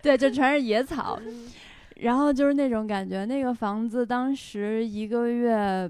[0.03, 1.19] 对，就全是野草，
[1.97, 3.25] 然后就是那种感觉。
[3.25, 5.89] 那个房子当时一个月，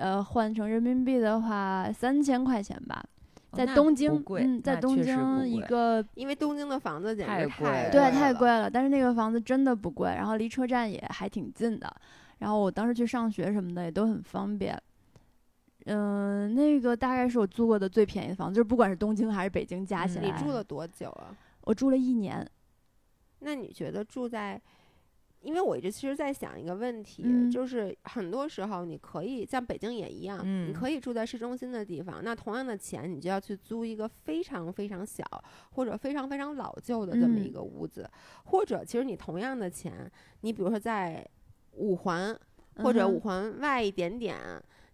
[0.00, 3.04] 呃，换成人民币的话，三千块钱吧。
[3.52, 8.70] 在东京，嗯，在东京一个，因为东京的房子简直太贵对，太贵了。
[8.70, 11.94] 但是那个房子真的不贵，然后离车站也还挺近的。
[12.38, 14.80] 然后我当时去上学什么的也都很方便。
[15.84, 20.24] 嗯，那个大概是我租过的最便宜的房子，就是不管是东京还是北京加起来。
[20.24, 21.36] 你住了多久啊？
[21.62, 22.46] 我住了一年。
[23.40, 24.58] 那你觉得住在？
[25.40, 35.24] 因为我一直其实在想一个问题，就是很多时候你可以像北京也一样，你可以住在市中心的地方，那同样的钱你就要去租一个非常非常小
[35.72, 38.08] 或者非常非常老旧的这么一个屋子，
[38.44, 40.10] 或者其实你同样的钱，
[40.42, 41.26] 你比如说在
[41.72, 42.38] 五环
[42.76, 44.36] 或者五环外一点点。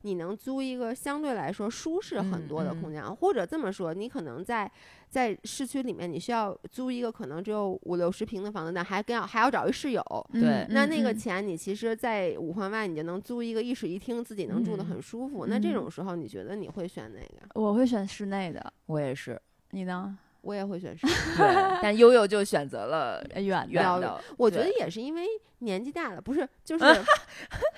[0.07, 4.71] 你能租一个相对来说舒适很多的空间，或者这么说，你可能在
[5.09, 10.03] 在市区里面，你需要租一个可能只有五六十平的房子，那还跟要还要找一室友。
[10.33, 15.47] 对，那那个钱你其实，在五环外你就能租一个一室一厅，自己能住得很舒服。
[15.47, 17.61] 那这种时候，你觉得你会选哪个？
[17.61, 18.73] 我会选室内的。
[18.87, 19.41] 我也是。
[19.73, 20.17] 你呢？
[20.47, 21.05] 我也会选 室
[21.37, 24.21] 对，但悠悠就选择了远远的。
[24.39, 25.27] 我觉得也是因为
[25.59, 26.85] 年纪大了，不是，就 是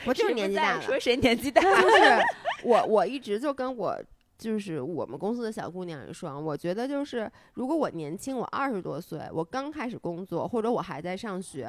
[0.04, 0.82] 我就是年纪大了。
[0.82, 1.62] 说谁年纪大？
[1.80, 2.22] 就是
[2.64, 3.98] 我，我一直就跟我
[4.36, 11.66] 就是我们公司的小姑娘说，我觉得就是如果我年轻，我二十多岁，我刚开始工作，或者我还在上学，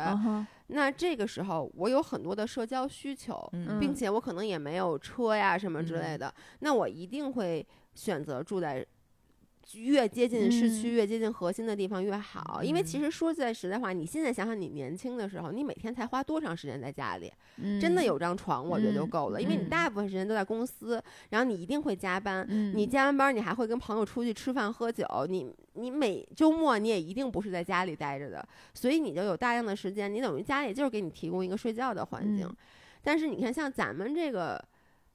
[0.68, 8.86] 那这个时候我有很多的社交需求，并且我可能也没有车呀什么之类的，那我一定会选择住在。
[9.76, 17.32] 越接近市区，越接近核心的地方越好，因为其实说在实在话，你现在想想，你年轻的时候，你每天才花多长时间在家里？
[17.80, 32.50] 真的有张床，我觉得就够了，因为你大部分时间都在公司，然后你一定会加班，你加完班，你还会跟朋友出去吃饭喝酒，你你每周末你也一定不是在家里待着的，所以你就有大量的时间，你等于家里就是给你提供一个睡觉的环境。
[33.04, 34.60] 但是你看，像咱们这个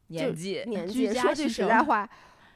[0.09, 2.09] 年纪，年纪说句实在话。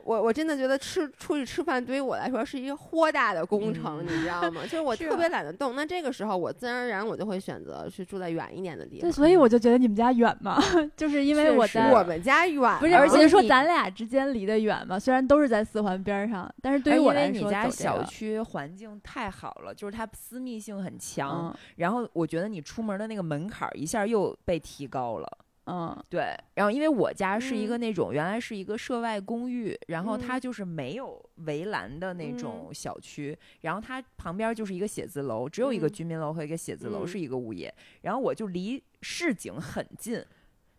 [0.05, 4.63] 我我真的觉得吃出去吃饭对于我来说是一个豁大的工程，你知道吗？
[4.63, 5.77] 就是我特别懒得动。
[5.77, 9.01] 那这个时候，我自然而然我就会选择去住在远一点的地方。
[9.01, 10.59] 对，所以我就觉得你们家远嘛，
[10.97, 14.99] 就是因为我在我们家远，不是，而且说咱俩之间离得远嘛。
[14.99, 21.55] 虽然都是在四环边上，但是对于我来说，你家小区环境太好了，就是它私密性很强。
[21.77, 25.39] 然后我觉得你出门的那个门槛一下又被提高了。
[25.71, 40.25] 嗯，对，然后因为我家是一个那种原来是一个涉外公寓，然后它就是没有围栏的那种小区，然后它旁边就是一个写字楼，只有一个居民楼和一个写字楼是一个物业，然后我就离市井很近。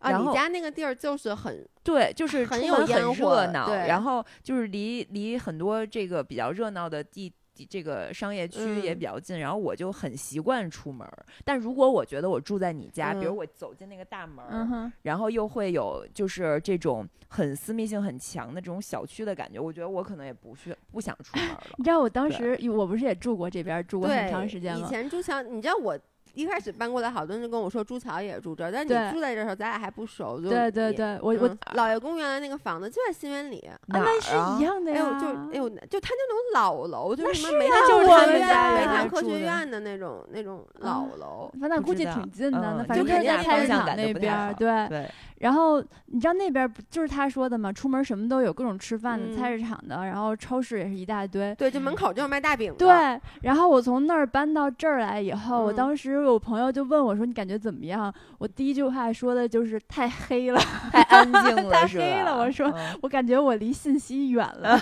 [0.00, 7.32] 啊，你家那个地儿就是很对，就是很有很热闹，然后就是离离很多这个比较热闹的地。
[7.68, 11.06] 这个商业区也比较近，然后我就很习惯出门。
[11.44, 21.62] 但如果我觉得我住在你家，比如我走进那个大门，然后又会有就是这种很私密性很强的这种小区的感觉，我觉得我可能也不去不想出门了。
[21.78, 24.86] 你知道我当时我不是也住过这边，住过很长时间吗？
[24.86, 25.98] 以前住强，你知道我。
[26.34, 30.40] 一开始搬过来，好多人就跟我说朱桥也住这儿，但你住在这儿时候，咱俩还不熟。
[30.40, 35.04] 对对对，我我老爷公原来那个房子就在新源里，那是一样的呀。
[35.04, 45.08] 哎呦，就哎呦，就他那种老楼，就是什么煤炭煤炭科学院的那种那种老楼，反正估计挺近的，那反正就在菜市场那边，对。
[45.40, 47.72] 然后你知道那边不就是他说的吗？
[47.72, 51.54] 出门什么都有，各种吃饭的、菜市场的，然后超市也是一大堆。
[51.54, 52.74] 对，就门口就是卖大饼。
[52.76, 53.18] 对。
[53.40, 60.60] 然后我从那儿搬到这儿来以后，我当时有朋友就问我说：“你感觉怎么样？”我第一句话说的就是太黑了，
[60.92, 62.38] 太安静了，太黑了。
[62.38, 64.78] 我说我感觉我离信息远了，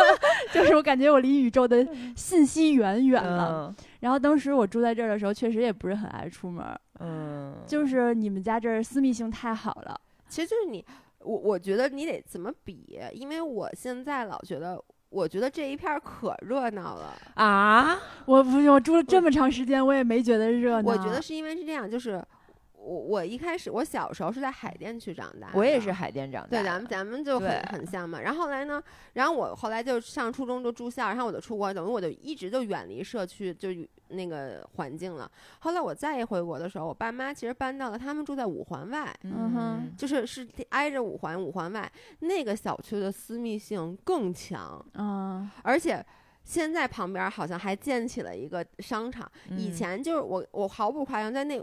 [0.52, 3.74] 就是我感觉我离宇宙的信息源远了。
[4.00, 6.64] 然后当时我住在这儿的时候，确实也不是很爱出门。
[7.00, 10.00] 嗯，就是你们家这儿私密性太好了。
[10.28, 10.84] 其实就是你，
[11.20, 12.98] 我我觉得你得怎么比？
[13.12, 17.98] 因为我现在老觉得，我觉得这一片可热闹了啊！
[18.24, 20.90] 我不是我住了这么长时间，我也没觉得热闹。
[20.90, 22.24] 我觉得是因为是这样，就是。
[22.82, 28.20] 我我一开始我小时候是在海淀区长大，我也是海淀长大，对，咱们咱们就很很像嘛。
[28.20, 33.68] 然后后来呢，然后我后来就上初中就住校，然后我就出国，等于我就一直就远离社区，就
[34.08, 35.30] 那个环境了。
[35.60, 46.04] 后来我再一回国的时候，我爸妈其实搬到了他们住在五环外，嗯哼，就是是挨着五环，五环外那个小区的私密性更强，嗯，而且。
[46.44, 51.60] 现在旁边好像还建起了一个商场，以前就是我我毫不夸张，在那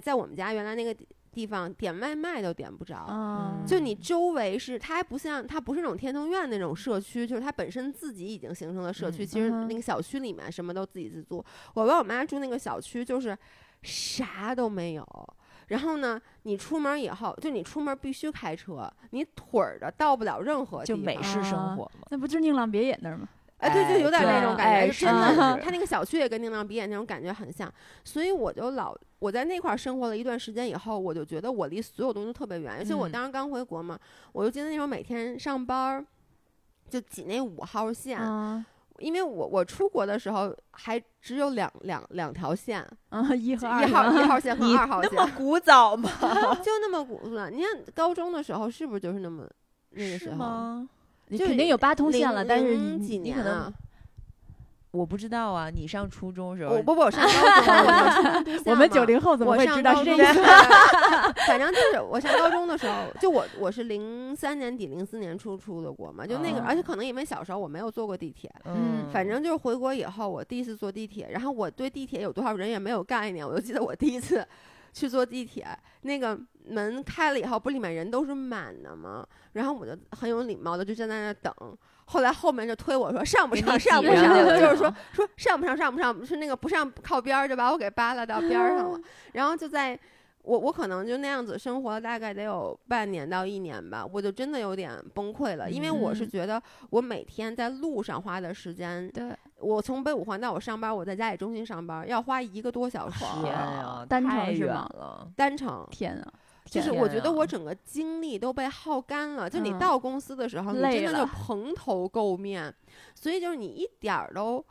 [0.00, 0.96] 在我们家原来那个
[1.32, 3.06] 地方点外卖都点不着。
[3.08, 9.24] 嗯，就你周围是，它还不像，它不是那种天通苑那种社区，就是它本身自己已经形成了社区。
[9.24, 11.44] 嗯其实那个小区里面什么都自给自足。
[11.74, 13.36] 我爸我妈住那个小区，就是
[13.82, 15.06] 啥都没有。
[15.68, 20.96] 然后呢，你出门以后，就你出门必须开车，你腿儿的到不了任何地方。
[20.96, 22.06] 就美式生啊活嘛。
[22.10, 23.26] 那不就是宁浪别野那儿吗？
[23.62, 27.72] 哎，对，就有点那种感觉，真的他那个小区也跟宁浪鼻眼那种感觉很像，
[28.04, 33.98] 所以我就老我在那块儿生活了一段时间以后，我就觉得我离所有东西都特别远，而且我嗯当时刚回国嘛，
[34.32, 36.04] 我就记得那时候每天上班儿
[36.90, 38.64] 就挤那五号线，嗯
[38.98, 46.08] 因为我我出国的时候还只有两两两条线， 嗯，一和二一号一号线和二号线，那么古早吗？
[46.62, 47.52] 就那么古乱。
[47.52, 49.48] 你看高中的时候是不是就是那么
[49.90, 50.86] 那个时候？
[51.32, 51.38] 吗？
[51.38, 53.72] 就你肯定有八通线了，零但是你零几你可能年啊？
[54.90, 55.70] 我不知道啊。
[55.70, 57.30] 你上初中时候，我不不，我上高
[58.42, 60.42] 中，我 们九零后怎么会知道是这意思？
[61.48, 74.46] 反正就是我上高中的时候，就我我是零三年底零四年初出的国嘛，就那个，哦而且可能因为小时候我没有坐过地铁，嗯反正就是回国以后我第一次坐地铁，然后我对地铁有多少人也没有概念，我就记得我第一次
[74.92, 75.66] 去坐地铁，
[76.02, 79.26] 那个门开了以后，不里面人都是满的吗？
[79.52, 81.52] 然后我就很有礼貌的就站在那儿等。
[82.06, 89.00] 后来后面就推我说上不上上不上，就是说说上不上上不上，是那个不上靠边儿就把我给扒拉到边儿上了。
[89.32, 89.98] 然后就在
[90.42, 104.90] 我我可能就那样子生活了大概得有半年到一年吧，我就真的有点崩溃了，因为我是嗯觉得我每天在路上花的时间，对，我从北五环到我上班，我在家里中心上班要花一个多小时，天呀，单程是吗。
[105.36, 105.86] 单程。
[105.90, 106.32] 天啊，
[106.64, 112.74] 就是我觉得我啊整个精力都被耗干了，就你嗯到公司的时候，你累真的就蓬头垢面，
[113.14, 114.64] 所以就是你一点儿都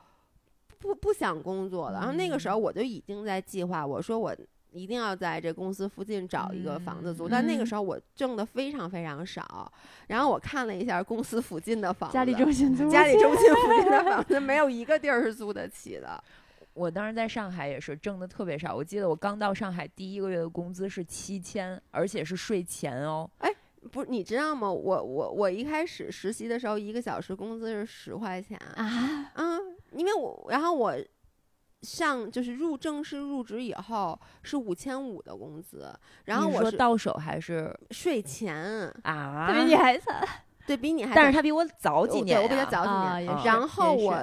[0.80, 2.00] 不不想工作了。
[2.00, 4.36] 然后那个时候嗯我就已经在计划，我说我
[4.72, 9.72] 一定要在这公司附近找一个房子租，嗯但那个嗯时候我挣的非常非常少。
[10.08, 16.24] 然后我看了一下公司附近的房子，家里中心租家里中心附近的房子没有一个地儿是租得起的。
[16.74, 23.30] 我当时在上海也是挣的特别少，我记得我刚到上海第一个月的工资是七千，而且是税前哦。
[23.40, 23.50] 哎
[23.92, 24.72] 不是你知道吗？
[24.72, 29.60] 我我我一开始实习的时候，一个小时工资是十块钱啊，嗯，
[29.94, 30.96] 因为我然后我
[31.82, 35.92] 上就是入正式入职以后是五千五的工资，
[36.26, 38.56] 然后我是到手还是税前，
[39.02, 39.48] 啊？
[39.48, 40.28] 他比你还惨
[40.68, 43.44] 对比你还早但是他比我早几我年、对我比他早几啊，年。
[43.44, 44.16] 然后我。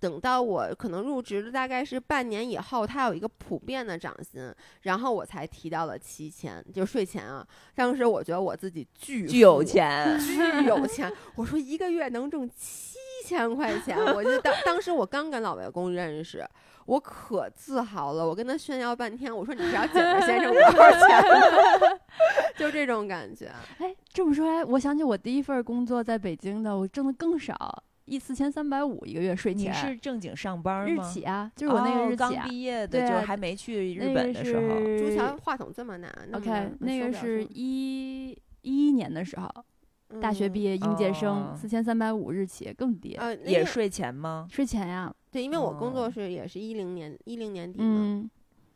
[0.00, 7.46] 等到我可能入职了大概是半年以后，它有一个普遍的涨薪，然后我才提到了七千，就税前啊。
[7.74, 11.12] 当时我觉得我自己巨巨有钱，巨有钱。
[11.34, 16.46] 我说一个月能挣七千块钱，我就当当时我刚跟老外公认识，
[16.86, 18.26] 我可自豪了。
[18.26, 21.22] 我跟他炫耀半天，我说你知道景儿先生多少钱
[21.80, 21.98] 吗？
[22.56, 23.50] 就这种感觉。
[23.78, 29.74] 哎，这么说来，我想起我第一份工作在北京的，我挣的更少，一四千三百五一个月税你前。
[29.74, 31.02] 是正经上班日吗？
[31.04, 32.46] 起啊，就是我那个哦刚日起啊。
[32.48, 34.62] 毕业的，就是还没去日本的时候。
[34.98, 38.30] 朱是桥话筒这么难那么 OK，难那个是一
[38.62, 39.48] 一一年的时候，
[40.20, 44.46] 大学毕嗯业应届生哦四千三百五日起更低，呃，那个也税前吗？
[44.50, 45.14] 税前呀。
[45.30, 48.30] 对，因为我工哦作是也是一零年一零年底嘛，嗯，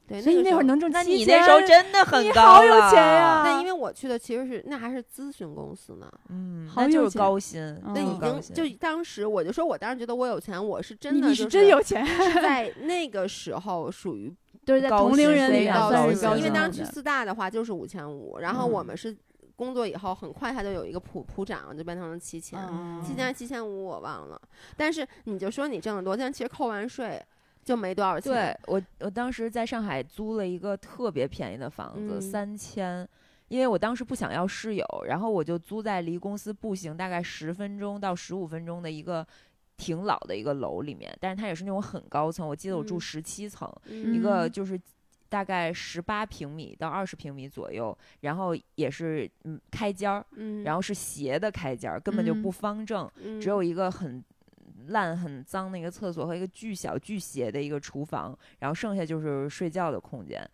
[0.06, 3.42] 对，所以那会儿能挣那七千，你那时候真的很你高好有了钱呀。
[3.44, 14.32] 那因为我去的其实是那还是咨询公司呢，嗯，好那就是有钱高薪，嗯那已经就当时我就说我当时觉得我有钱，我是真的就你你是真有钱，是 在那个时候属于
[14.66, 19.16] 就是在高同龄薪人里因为当时去四大的话就是五千五，然后我嗯们是
[19.54, 24.40] 工作以后很快他就有一个普普涨，就变成了七千，嗯七千还七千五我忘了，
[24.76, 27.22] 但是你就说你挣得多，但其实扣完税
[27.64, 28.32] 就没多少钱。
[28.32, 33.08] 对我，我当时在上海租了一个特别便宜的房子，嗯三千。
[33.48, 39.26] 因为我当时不想要室友，然后我就租在离公司步行大概十分钟到十五分钟的一个
[39.76, 44.80] 挺老的一个楼里面，但是它也是那种很高层，我记得我住嗯十七层，嗯一个嗯就是
[45.28, 54.24] 大概十八平米到二十平米左右，然后也是嗯开间儿，嗯，然后是斜的开间儿，根本就嗯不方正，嗯只有一个很
[54.88, 60.46] 烂、很脏的一个厕所和一个巨小巨斜的一个厨房，然后剩下就是睡觉的空间。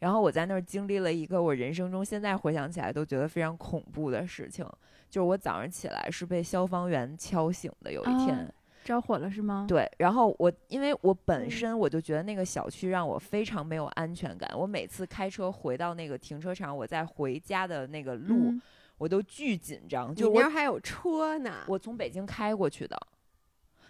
[0.00, 4.64] 然后我在那儿经历了一个我人生中现在回想起来都觉得非常恐怖的事情，
[5.08, 7.90] 就是我早上起来是被消防员敲醒的。
[7.92, 8.50] 有一天，啊
[8.84, 9.64] 着火了是吗？
[9.66, 18.60] 对，然后我因为我本嗯身我就觉得那个小区让我非常没有安全感，我每次开车回到那个停车场，我在回家的那个路，嗯
[18.98, 22.96] 我都巨紧张，你就我还有车呢，我从北京开过去的，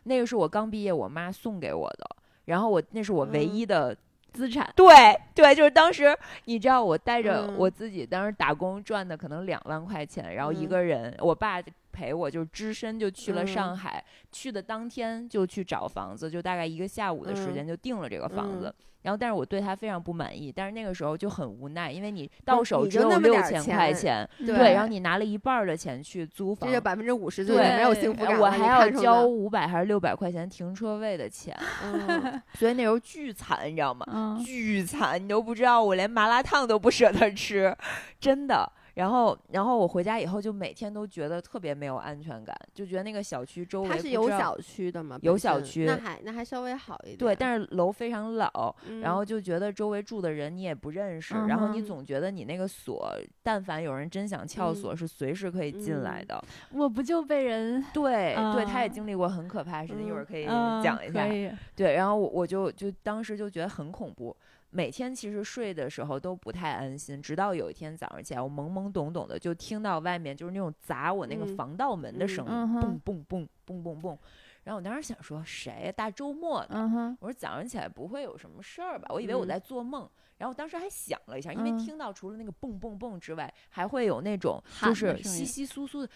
[0.05, 2.17] 那个是我刚毕业，我妈送给我的。
[2.47, 3.97] 然后我那是我唯嗯一的
[4.33, 4.71] 资产。
[4.77, 4.87] 对
[5.35, 18.69] 对，就是当时你知道，我带着嗯我自己当时打工赚的可能两万块钱，然后一嗯个人，我爸陪我，就只身就去了嗯上海，去的当天就去找房子，就大概一个下午的时嗯间就定了这个房子。
[18.69, 34.07] 嗯然后，但是我对他非常不满意，但是那个时候就很无奈，因为你到手只有六千块钱钱，对对，然后你拿了一半儿的钱去租房这，就百分之五十就对，没有幸福感我还要交五百还是六百块钱停车位的钱， 嗯，所以那时候巨惨，你知道吗？
[34.11, 37.77] 嗯，巨惨，你都不知道，我连麻辣烫都不舍得吃，
[38.19, 38.73] 真的。
[38.95, 45.19] 然后，然后我回家以后就每天都觉得特别没有安全感，就觉得那个小区周围有小区的嘛？
[45.23, 47.19] 有小区那还那还稍微好一点。
[47.19, 56.45] 对，但是楼非常老，嗯然后就觉得周围住的人你也不认识，然后你嗯总觉得你那个锁，但凡有人真想撬锁，嗯是随时可以进来嗯的。
[56.73, 61.27] 我不就被人对，对，他也啊经历过很可怕的事情，一会儿嗯可以嗯讲一下。
[61.27, 64.35] 可以对，然后我我就就当时就觉得很恐怖，
[64.77, 74.19] 每天其实睡的时候都不太安心直到有一天早上起来我懵懵懂懂的就听到外面就是那种砸我那个防盗门的声音嘣嘣嘣嘣嘣嘣
[74.65, 76.75] 然后我当时想说谁大周末的
[77.21, 80.09] 我说早上起来不会有什么事儿吧我以为我在做梦。
[80.39, 86.09] 然后我当时还想了一下因为听到除了那个嘣嘣嘣之外还会有那种就是稀稀疏疏的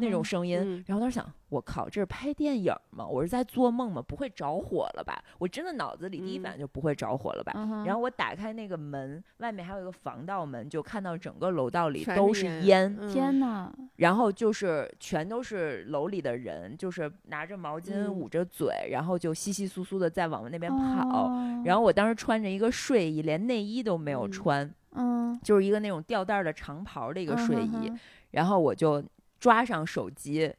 [0.00, 3.06] 那种声音然后当时想我靠，这是拍电影吗？
[3.06, 4.00] 我是在做梦吗？
[4.00, 5.22] 不会着火了吧？
[5.38, 7.52] 我真的脑子里第一反应就不会着火了吧？
[7.56, 21.26] 嗯然后我打开那个门，外面还有一个防盗门，就看到整个楼道里都是是烟天呐，然后就是全都是楼里的人，就是拿着毛巾嗯捂着嘴，然后就稀稀疏疏的在往那边跑。
[21.26, 27.92] 哦然后我当时穿着一个睡衣，连内衣都没有嗯穿，嗯，就是一个那种吊带儿的长袍的一一个睡衣。
[28.30, 29.04] 然后我就
[29.38, 30.50] 抓上手机，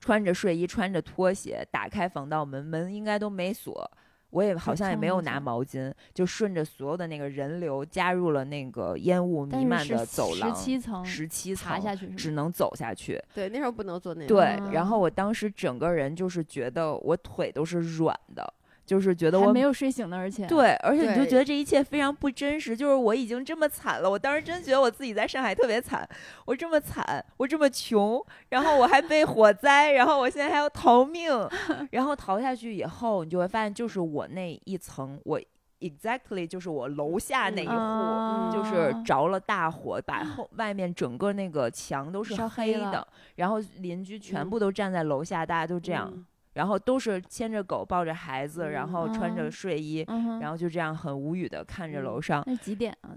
[0.00, 3.90] 穿着睡衣，穿着拖鞋，打开防盗门，门应该都没锁。
[4.30, 13.18] 我也好像也没有拿毛巾，就顺着所有的那个人流加入了那个烟雾弥漫的走廊，十七层十七层，爬下去只能走下去。
[13.32, 14.26] 对，那时候不能做那个。
[14.26, 18.52] 对，嗯然后我当时整个人就是觉得我腿都是软的，
[18.88, 26.08] 就是觉得我没有睡醒呢，而且对，而且你就觉得这一切非常不真实，就是我已经这么惨了，我当时真觉得我自己在上海特别惨，
[26.46, 31.30] 我这么惨，我这么穷，然后我还被火灾，然后我现在还要逃命，
[31.92, 35.38] 然后逃下去以后，你就会发现，就是我那一层，我
[35.80, 37.74] exactly 就是我楼下那一户。
[37.74, 44.48] 嗯就是着了大火，把后外面整个那个墙都是黑的，然后邻居全嗯。
[44.48, 46.24] 部都站在楼下，大家都这样，嗯
[46.58, 50.04] 然后都是牵着狗抱着孩子，然嗯后穿着嗯睡衣，
[50.40, 52.42] 然后就这样很无语的看着嗯楼上。
[52.46, 53.14] 那几点啊？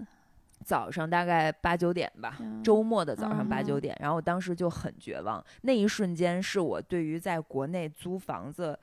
[0.64, 5.44] 早上大概八九点吧，嗯周末的早上八九嗯点，然后我当时就很绝望。
[5.62, 8.78] 那一瞬间是我对于在国内租房子。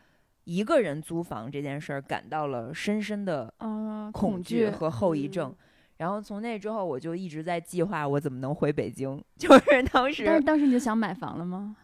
[0.46, 5.56] 一个人租房这件事儿感到了深深的嗯，恐惧和后遗症嗯，
[5.98, 9.24] 然后从那之后我就一直在计划我怎么能回北京。
[9.38, 11.76] 就是当时但是当时你就想买房了吗？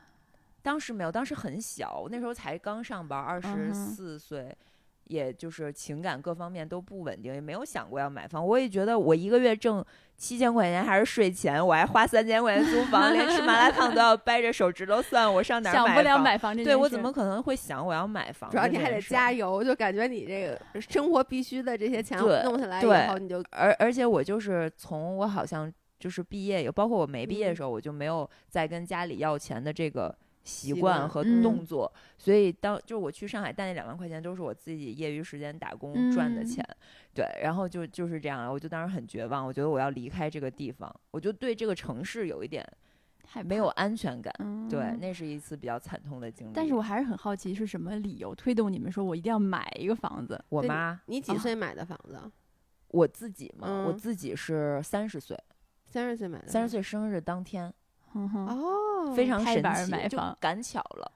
[0.65, 4.51] 当时没有，当时很小，我那时候才刚上班，二十四岁，
[5.03, 8.43] 也就是情感各方面都不稳定，也没有想过要买房。
[8.43, 9.85] 我也觉得我一个月挣
[10.17, 16.63] 七千块钱还是税前，我还花三千块钱租房，连吃麻辣烫都要掰着手指头算，我上哪儿想不了买房这。
[16.63, 18.49] 对我怎么可能会想我要买房？
[18.49, 19.31] 主要你还得加。
[19.31, 36.65] 油，就感觉你这个 生活必须的这些钱对弄下来对以后，你就而而且我就是从我好像就是毕业，包括我没毕业的嗯时候，我就没有再跟家里要钱的这个习习惯惯和嗯动作，所以当就是我去上海带那两万块钱都是我自己业余时间打工赚的嗯钱，
[37.13, 42.65] 对，然后就就是这样，我就当时很绝望，我觉得我要离开这个地方，我就对这个城市有一点
[43.27, 46.51] 害怕没有安全感，嗯对，那是一次比较惨痛的经历。
[46.53, 50.39] 但是我还是很好奇，是什么理由推动你们说我一定要买一个房子？
[50.49, 52.19] 我妈，你几啊岁买的房子？
[52.89, 55.37] 我自己嘛，我嗯自己是三十岁，
[55.87, 56.47] 三十岁买的。
[56.47, 57.73] 三十岁生日当天，
[58.15, 61.11] 哦，非常神奇，就赶巧了。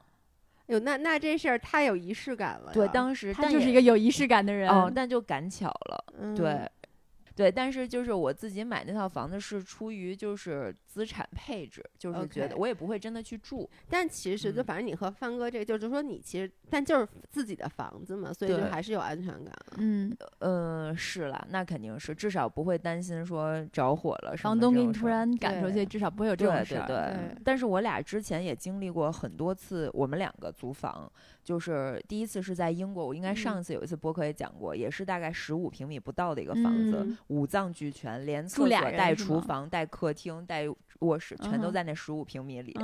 [0.67, 2.71] 哟，那那这事儿太有仪式感了。
[2.73, 4.69] 对，当时他就是一个有仪式感的人。
[4.69, 6.69] 哦，但就赶巧了，嗯对，
[7.39, 14.65] 对，但是就是我自己买那套房子是出于就是资产配置，就是觉得我也不会真的去住，但其实就嗯。
[14.65, 19.77] 反正你和帆哥这个，就是说你其实，但就是自己的房子嘛，所以就还是有安全感了。
[19.77, 26.85] 嗯，嗯，是啦，那肯定是，至少不会担心说着火了什么房东给你突然赶出去，至少不会有这种对事儿。
[26.85, 31.09] 对对对，但是我俩之前也经历过很多次，我们两个租房，
[31.49, 37.17] 就是第一次是在英国，我应该上次有一次播客也讲过，也是大概十五平米不到的一个房子，嗯。
[37.29, 40.67] 五脏俱全，连厕所带厨房带客厅带
[40.99, 42.77] 卧室，全都在那十五平米里。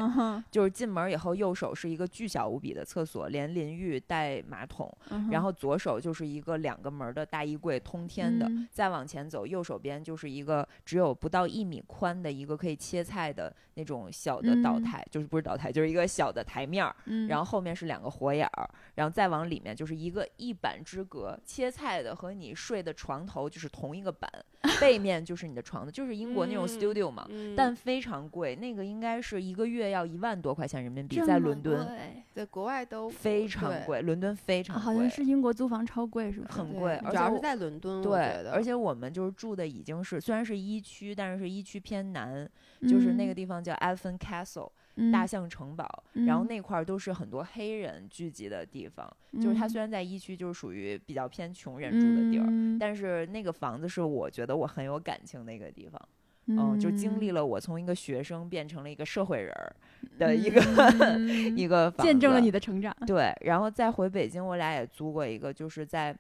[0.52, 4.92] 就是进门以后，右手是一个巨小无比的厕所，连淋浴带马桶，
[5.30, 8.46] 然后左手就是一个两个门儿的大衣柜，通天的。
[8.48, 16.94] 嗯再往前走，右手边就是一个只有不到一米宽的一个可以切菜的那种小的岛嗯台，就是不是岛台，就是一个小的台面儿。
[17.06, 24.30] 嗯，然后后面是两个火眼儿，然后再往里面就是一个一板之隔，切菜的和你睡的床头就是同一个板，
[24.82, 31.88] 背面就是你的床的，就是英国那种嗯 studio 嘛，嗯但非常贵，那个应该是一个月要一万多块钱人民币，在伦敦
[32.34, 36.54] 在国外都非常贵，伦敦非常贵，好像是英国租房超贵，是不是？
[36.54, 42.48] 很贵，主要是在伦敦，对而且我们就是住的已经是虽然是一区，但是是一区偏南，
[42.82, 44.72] 就是那个嗯地方叫 Elephant Castle、嗯
[45.12, 49.06] 大象城堡，然后嗯那块儿都是很多黑人聚集的地方。
[49.42, 56.02] 就是它嗯虽然在一区，就是属于比较偏穷人住的地儿，嗯但是那个房子是我觉得我很有感情的一个地方。
[56.48, 59.76] 嗯，就经历了了我从一个学生变成了一个社会人儿
[60.20, 61.28] 的一个、嗯
[61.58, 62.96] 一个房见证了你的成长。
[63.08, 66.16] 对，然后再回北京，我俩也租过一个，就是在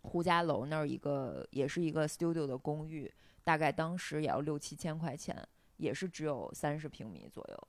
[0.00, 3.12] 胡家楼那儿一个，也是一个 studio 的公寓，
[3.44, 5.36] 大概当时也要六七千块钱，
[5.76, 7.68] 也是只有三十平米左右。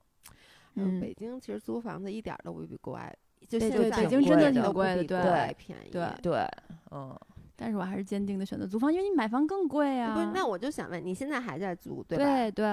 [0.80, 3.16] 嗯，嗯北京其实租房子一点儿都不比国外，
[3.48, 5.90] 就现在对北京真的比国外便宜。
[5.92, 6.48] 对对，
[6.92, 7.18] 嗯，
[7.56, 10.14] 但是我还是坚定的选择租房，因为你买房更贵啊。
[10.14, 12.24] 不是，那我就想问，你现在还在租对吧？
[12.24, 12.66] 对对，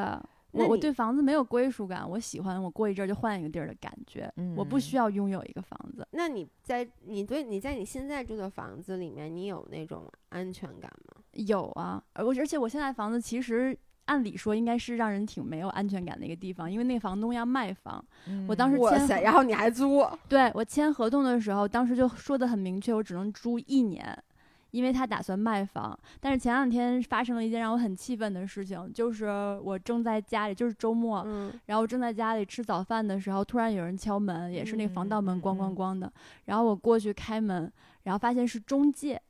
[0.52, 6.06] 我我对房子没有归属感，我喜欢我过一阵儿就换一个地儿的感觉，我不嗯需要拥有一个房子。
[6.12, 11.22] 那你在你对你在你现在住的房子里面，你有那种安全感吗？
[11.32, 13.76] 有啊，而我而且我现在房子其实。
[14.06, 18.04] 按理说应该是让人挺没有安全感的一个地方，因为那个房东要卖房。
[18.48, 20.04] 我当时签哇塞，然后你还租？
[20.28, 24.16] 对我签合同的时候，当时就说的很明确，我只能租一年，
[24.70, 25.98] 因为他打算卖房。
[26.20, 29.26] 但是前两天发生了一件让我很气愤的事情，就是
[29.62, 36.12] 我正在家里，就是周末，嗯，然后正在家里吃早饭的时候，突然有人敲门，也是那个防盗门嗯咣嗯咣咣的。
[36.44, 37.70] 然后我过去开门，
[38.04, 39.20] 然后发现是中介，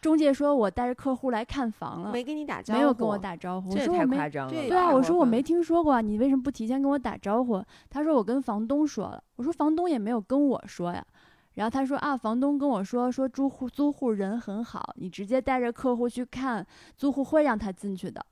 [0.00, 3.18] 中介说我带着客户来看房了，没跟你打招呼，没有跟我。
[3.18, 3.70] 打招呼。
[3.74, 7.62] 这太夸张了对啊，我说我没听说过啊，你为什么不提前跟我打招呼？
[7.90, 11.04] 他说我跟房东说了，我说房东也没有跟我说呀。
[11.54, 18.24] 然后他说啊，房东跟我说说租户租户人很好，你直接带着客户去看，租户会让他进去的。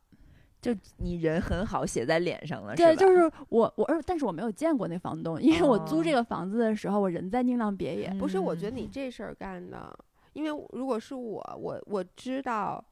[0.61, 8.09] 就你人很好，写在脸上了，对，吧就是我我，而但是我没有见过那房东，因为我租这哦个房子的时候，我人在宁蒗别野。
[8.19, 9.97] 不是，我觉得嗯你这事儿干的，
[10.33, 12.83] 因为如果是我，我我知道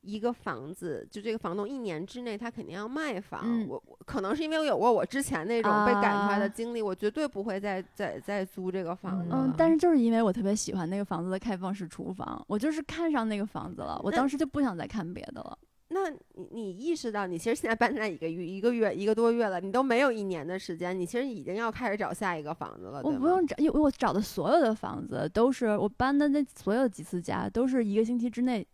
[0.00, 3.68] 一个房子，就这个房东一年之内他肯定要卖房，嗯。
[3.68, 6.48] 我我可能是因为我有过我之前那种被赶出来的啊。
[6.48, 9.76] 经历，我绝对不会再再再租这个房子但是。
[9.76, 15.58] 就是因为我特别喜欢那个房子的开放式厨房，我就是看上那个房子了，我当时就不想再看别的了。
[15.92, 28.66] 那你你意识到，你其实现在搬来一个月、一个月、一个多月了，你都没有一年的时间，你其实已经要开始找下一个房子了，我不用找，因为我找的所有的房子都是我搬的那所有几次家都是一个星期之内，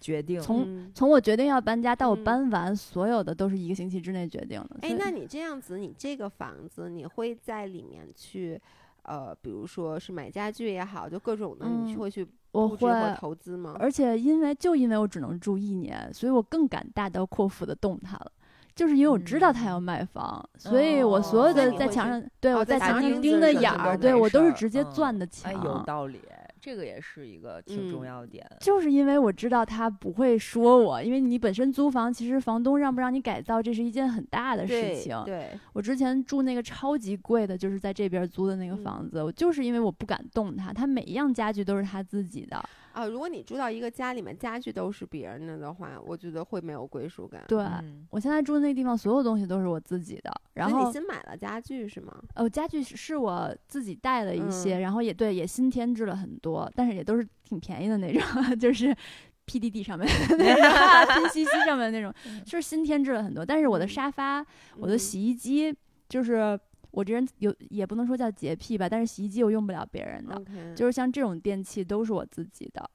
[0.00, 4.76] 决定从嗯从我决定要搬家到我嗯搬完，所有的都是一个星期之内决定的。
[4.82, 8.60] 哎，那你这样子，你这个房子你会在里面去，
[9.04, 13.74] 呃，比如说是买家具也好，就各种的，你去会去我布置或会，投资吗？
[13.78, 18.32] 而且因为就因为我只能住一年，所以我更敢大刀阔斧的动它了。
[18.74, 25.52] 就是因为我知道他要卖房，所以我所有哦的在墙上，对哦我在墙上上钉的眼儿，对我都是直接钻的墙。
[25.52, 26.20] 哎，有道理，
[26.64, 28.42] 这个也是一个挺重嗯要的点。
[28.58, 35.22] 就是因为我知道他不会说我，因为你本身租房，其实房东让不让你改造，这是一件很大的事情。
[35.26, 42.64] 对，我之前住那个超级贵的，就是在这边租的那个嗯房子，我就是因为我不敢动它，它每一样家具都是他自己的。
[42.94, 47.42] 啊，如果你住到一个家里面家具都是别人的的话，我觉得会没有归属感。
[47.48, 50.32] 对、嗯我现在住的那个地方，所有东西都是我自己的。
[50.54, 52.16] 然后你新买了家具是吗？
[52.34, 58.22] 呃，家具是是我自己带了一些，嗯然后也对，也新添置了很多，但是也都是挺便宜的那种，
[58.58, 58.94] 就是
[59.46, 62.14] PDD 上面的那种，拼夕夕上面的那种，
[62.44, 63.44] 就是新添置了很多。
[63.44, 64.44] 但是我的嗯沙发、
[64.78, 65.74] 我的嗯洗衣机，
[66.08, 66.56] 就是
[66.94, 70.40] 我这人有也不能说叫洁癖吧，但是洗衣机我用不了别人的
[70.74, 72.88] 就是像这种电器都是我自己的。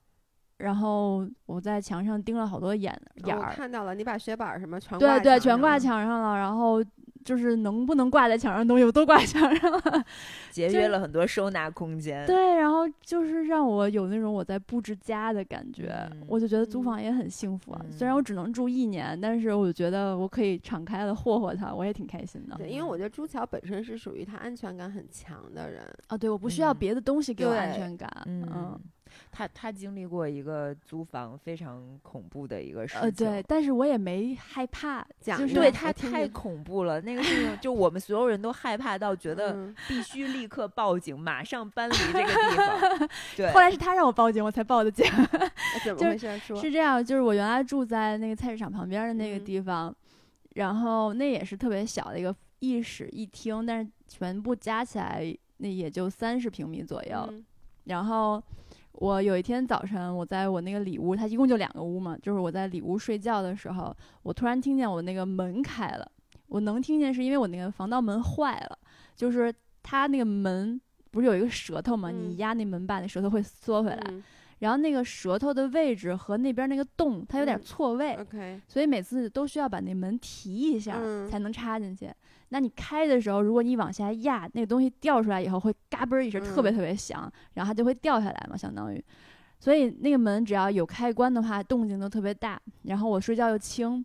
[0.57, 2.93] 然后我在墙上钉了好多眼
[3.25, 6.37] 眼哦我儿，看到了，你把雪板什么全对对，全挂墙上了。
[6.37, 6.83] 然后
[7.29, 10.03] 就是能不能挂在墙上的东西我都挂墙上了。
[10.49, 12.25] 节约了很多收纳空间。
[12.25, 17.85] 对，然后就是让我有那种我在布置家的感觉，嗯我就觉得租嗯房也很幸福啊。
[17.91, 22.55] 虽然嗯我只能住一年，但是我就觉得我可以敞开了霍霍它，我也挺开心的。
[22.57, 25.83] 对，因为我觉得朱桥本身是属于他安全感很强的人。
[26.07, 28.09] 啊，对，我不需要嗯别的东西给我安全感。
[28.25, 28.79] 嗯嗯，
[29.31, 37.01] 他他经历过一个租房非常恐怖的一个事情，呃，对，但是我也没害怕，就是对他太恐怖了。
[37.01, 43.09] 那个事情，就我们所有人都害怕到觉得嗯必须立刻报警，马上搬离这个地方。
[43.37, 45.05] 对，后来是他让我报警，我才报的警。
[45.09, 46.37] 哎怎么就回事？
[46.39, 49.95] 说是这样，就是我原来住在那个菜市场旁边的那个嗯地方，
[50.55, 57.25] 然后那也是特别小的一个一室一厅，但是全部加起来那也就三十平米左右。
[57.29, 57.45] 嗯
[57.85, 58.43] 然后
[58.99, 66.11] 我有一天早晨，我在我那个里屋，它一共就两个屋嘛，就是我在里屋睡觉的时候，我突然听见我那个门开了。
[66.47, 68.77] 我能听见是因为我那个防盗门坏了，
[69.15, 70.79] 就是它那个门
[71.11, 74.03] 不是有一个舌头嘛，你嗯压那门把，那舌头会缩回来。
[74.09, 74.21] 嗯
[74.59, 82.11] 然后那个舌头的位置和那边那个洞，它有点嗯错位，OK，所以每次都需要把那门提一下、嗯才能插进去。
[82.49, 89.03] 那你开的时候，如果你往下压，那个东西掉出来以后会嘎嘣儿一声，特别嗯特别响，然后它就会掉下来嘛，相当于。
[89.59, 92.59] 所以那个门只要有开关的话，动静都特别大。
[92.83, 94.03] 然后我睡觉又轻，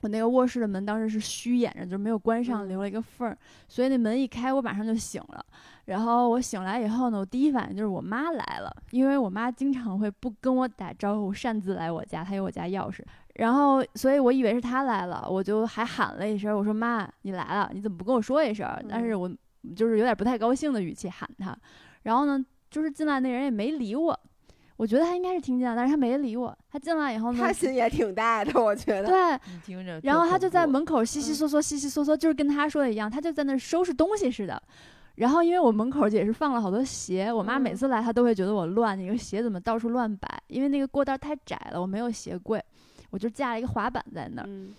[0.00, 3.38] 我那个卧室的门当时是虚掩着，就没有关上，嗯留了一个缝儿，
[3.68, 5.44] 所以那门一开，我马上就醒了。
[5.86, 13.02] 然后我醒来以后呢，我第一反应就是我妈来了，因为我妈经常会不跟我打招呼，擅自来我家，她有我家钥匙。
[13.38, 18.66] 然后，所以我以为是他来了，我就还喊了一声，我说妈，你来了，你怎么不跟我说一声？
[18.88, 19.30] 但是我
[19.74, 21.56] 就是有点不太高兴的语气喊他。
[22.04, 24.18] 然后呢，就是进来那人也没理我，
[24.76, 26.56] 我觉得他应该是听见了，但是他没理我。
[26.70, 29.08] 他进来以后呢他，心也挺大的，我觉得。
[29.08, 34.62] 对，你听着，然后他就在门口嗯稀稀嗦嗦、稀稀嗦嗦，就是跟他说的一样，他就在那儿收拾东西似的。
[35.16, 40.28] 然后因为我门口也是放了好多鞋，我妈每嗯次来她都会觉得我乱，你个鞋怎么到处乱摆？
[40.48, 42.62] 因为那个过道太窄了，我没有鞋柜，
[43.10, 44.46] 我就架了一个滑板在那儿。
[44.48, 44.74] 嗯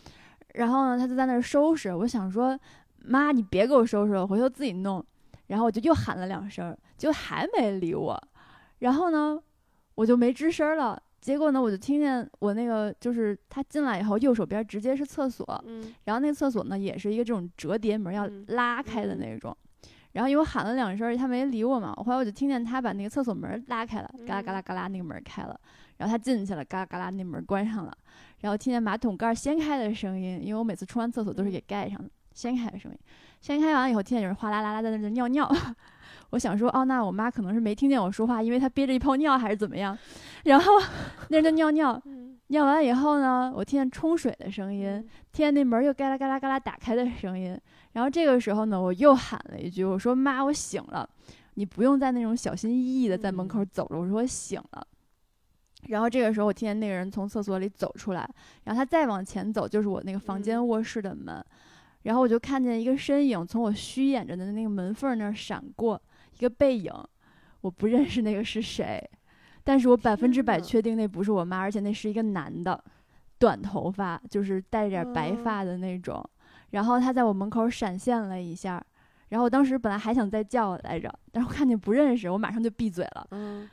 [0.54, 2.58] 然后呢，他就在那儿收拾，我想说，
[3.06, 5.06] 妈，你别给我收拾了，回头自己弄。
[5.48, 8.20] 然后我就又喊了两声，结果还没理我。
[8.80, 9.40] 然后呢，
[9.94, 11.00] 我就没吱声了。
[11.22, 19.56] 结果呢，我就听见我那个就是他进来以后，右手边直接是厕所，嗯然后那个厕所呢也是一个这种折叠门，要嗯拉开的那种。
[20.14, 25.60] 然后因为我喊了两声，他没理我嘛，后来我就听见他把那个厕所门拉开了，嘎啦嘎啦嘎啦，那个门开了，
[25.98, 27.98] 然后他进去了，嘎啦嘎啦，那门关上了，
[28.42, 32.98] 然后听见马桶盖掀开的声音，因为我每次冲完厕所都是给盖上的，掀开的声音，
[33.42, 35.52] 掀开完以后听见有人哗啦啦啦在那儿尿尿，
[36.32, 39.98] 我想说哦，那我妈可能是没听见我说话，因为她憋着一泡尿还是怎么样，
[40.46, 40.74] 然后
[41.30, 42.26] 那人就尿尿，嗯。
[42.50, 47.60] 尿完以后呢，我听见冲水的声音，听见那门又嘎啦嘎啦嘎啦打开的声音，
[47.92, 51.10] 然后这个时候呢，我又喊了一句，我说妈，我醒了，
[51.56, 54.88] 你不用再那种小心翼翼的在门口走了，我说我醒了。
[55.88, 58.28] 然后这个时候，我听见那个人从厕所里走出来，
[58.64, 61.44] 然后他再往前走，就是我那个房间嗯卧室的门，
[62.04, 66.02] 然后我就看见一个身影从我虚掩着的那个门缝那儿闪过，
[66.38, 66.92] 一个背影，
[67.62, 69.02] 我不认识那个是谁，
[69.64, 72.84] 但是我百分之百确定那不是我妈，而且那是一个男的，
[73.38, 76.24] 短头发，就是带着点白哦发的那种。
[76.72, 78.84] 然后他在我门口闪现了一下，
[79.30, 83.28] 然后我当时本来还想再叫来着，但是我看见不认识，我马上就闭嘴了。
[83.32, 83.70] 嗯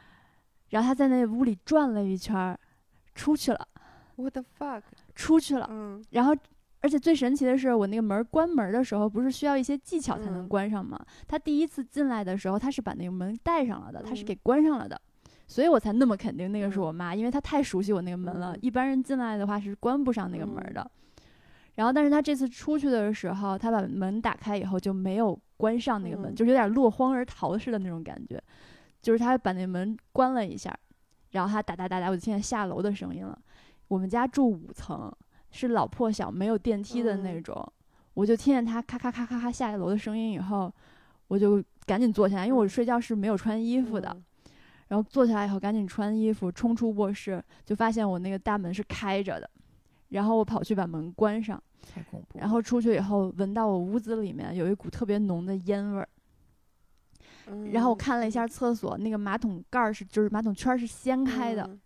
[0.74, 2.58] 然后他在那屋里转了一圈儿，
[3.14, 3.68] 出去了
[4.16, 4.82] ，，What the fuck？
[5.14, 5.68] 出去了。
[5.70, 6.34] 嗯然后，
[6.80, 10.98] 而且最神奇的是，我那个门儿关门的时候，不是需要一些技巧才能嗯关上吗？
[11.28, 15.00] 他第一次进来的时候，他是把那个门带上了的，他是嗯给关上了的，
[15.46, 18.56] 所以我才那么肯定那个是嗯我妈，因为她太熟悉我那个门了。
[18.56, 20.90] 嗯一般人进来的话是关不上那个门的。
[21.76, 28.42] 然后，但是他这次出去的时候，他把门打开以后就没有关上那个门，嗯就是有点落荒而逃似的那种感觉，
[29.04, 30.74] 就是他把那门关了一下，
[31.32, 33.38] 然后他哒哒哒哒，我就听见下楼的声音了。
[33.88, 35.12] 我们家住五层，
[35.50, 37.72] 是老破小，没有电梯的那嗯种，
[38.14, 40.72] 我就听见他咔咔咔咔咔下楼的声音以后，
[41.28, 44.08] 我就赶紧坐下来，因为我嗯睡觉是没有穿衣服的。
[44.10, 44.24] 嗯
[44.88, 49.50] 然后坐下来以后，赶紧穿衣服，冲出卧室，就发现我那个大门是开着的。
[50.10, 51.60] 然后我跑去把门关上。
[52.34, 56.08] 然后出去以后，闻到我屋子里面有一股特别浓的烟味儿。
[57.72, 61.80] 然后我看了一下厕所，那个马桶盖儿是就是马桶圈儿是掀开的，嗯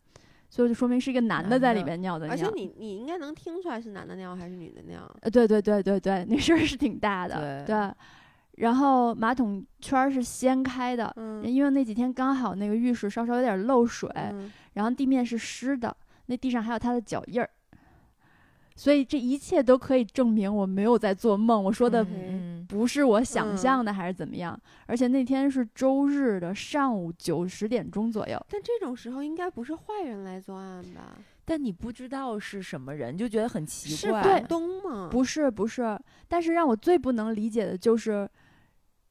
[0.51, 2.49] 所以就说明是一个男的在里面尿的而且。
[2.55, 5.01] 你你应该能听出来是男的尿还是女的尿。
[5.21, 7.95] 呃，对对对对对，那声儿是挺大的，对
[8.57, 15.95] 然后马桶圈儿是掀开的，嗯因为那几天刚好那个浴室稍稍有点漏水，嗯然后地面是湿的，
[16.27, 17.51] 那地上还有他的脚印儿，
[18.75, 21.63] 所以这一切都可以证明我没有在做梦。
[21.63, 22.03] 我说的
[22.69, 24.59] 不是我想嗯象的，还是怎么样？
[24.87, 31.17] 而且那天是周日的上午九十点钟左右，但这种时候应该不是坏人来作案吧？
[31.45, 34.23] 但你不知道是什么人，就觉得很奇是怪。
[34.23, 35.09] 房东吗？
[35.11, 35.99] 不是不是。
[36.29, 38.29] 但是让我最不能理解的就是，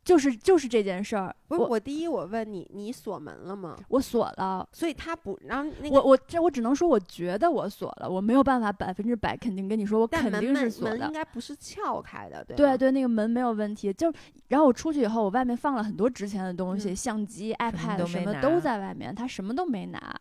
[0.08, 3.76] 就是就是这件事儿，不是我我第一，我问你，你锁门了吗？
[3.90, 11.14] 我锁了，所以他不让那个我我这我只能说我觉得我锁了，我没有办法百分之百肯定跟你说我肯定是门锁的门应。
[11.14, 13.92] 该不是撬开的，对对对，那个门没有问题。
[13.92, 14.10] 就
[14.48, 20.16] 然后我出去以后，我外面放了很多值钱的东西，嗯相机、iPad 什么都在外面，他什么都没拿。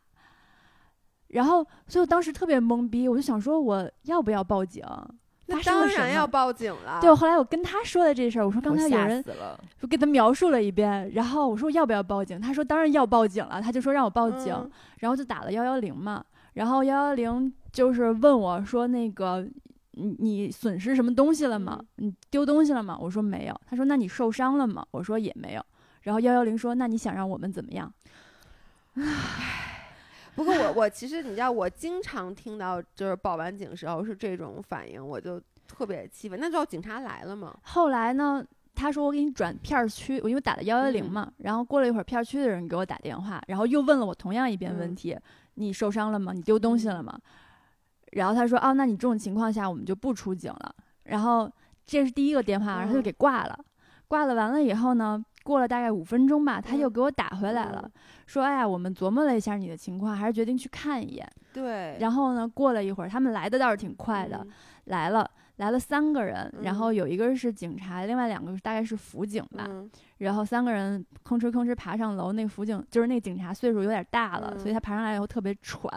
[1.29, 4.85] 然后，所以我当时特别懵逼，我就想说我要不要报警？
[5.47, 6.99] 那当然要报警了。
[7.01, 12.41] 对，后来我跟他说的这事儿，我说刚才有人死了，就给他描述了一遍，然后我说要不要报警？
[12.41, 16.25] 他说当然要报警了，他就说让我报警，嗯然后就打了幺幺零嘛，
[16.55, 19.47] 然后幺幺零就是问我说那个
[19.93, 21.81] 你你损失什么东西了吗？
[21.97, 22.99] 你丢东西了吗？
[23.01, 23.61] 我说没有。
[23.67, 24.85] 他说那你受伤了吗？
[24.91, 25.65] 我说也没有。
[26.03, 27.93] 然后幺幺零说那你想让我们怎么样？
[30.37, 36.39] 不过我我其实你知道，我经常听到就是报完警时候是这种反应，我就特别气愤。
[36.39, 37.57] 那最后警察来了吗？
[37.63, 38.47] 后来呢？
[38.79, 45.19] 他说我给你转片儿区，我因为打的幺幺零嗯嘛，然后过了一会儿片儿区的人给我打电话，然后又问了我同样一遍问嗯题：
[45.55, 46.35] 你受伤了吗？
[46.35, 47.19] 你丢东西了吗？
[48.13, 50.75] 然后他说：“哦，那你这种情况下我们就不出警了。”
[51.05, 51.51] 然后
[51.87, 53.59] 这是第一个电话，然后他就嗯给挂了。
[54.09, 57.91] 挂了完了以后呢，过了大概五分钟吧，他又嗯给我打回来了，嗯
[58.27, 64.53] 说：“哎呀，我们琢磨了一下你的情况，还是决定去看一眼。”对，然后呢，过了一会儿，他们来的倒是挺快的，嗯
[64.87, 65.31] 来了。
[65.57, 69.65] 来了三个人，然后嗯有一个是警察，另外两个大概是辅警吧。
[69.71, 75.91] 嗯然后三个人吭哧吭哧爬上楼，那个辅警就是那个警察岁数有点大了，所以嗯他爬上来以后特别喘。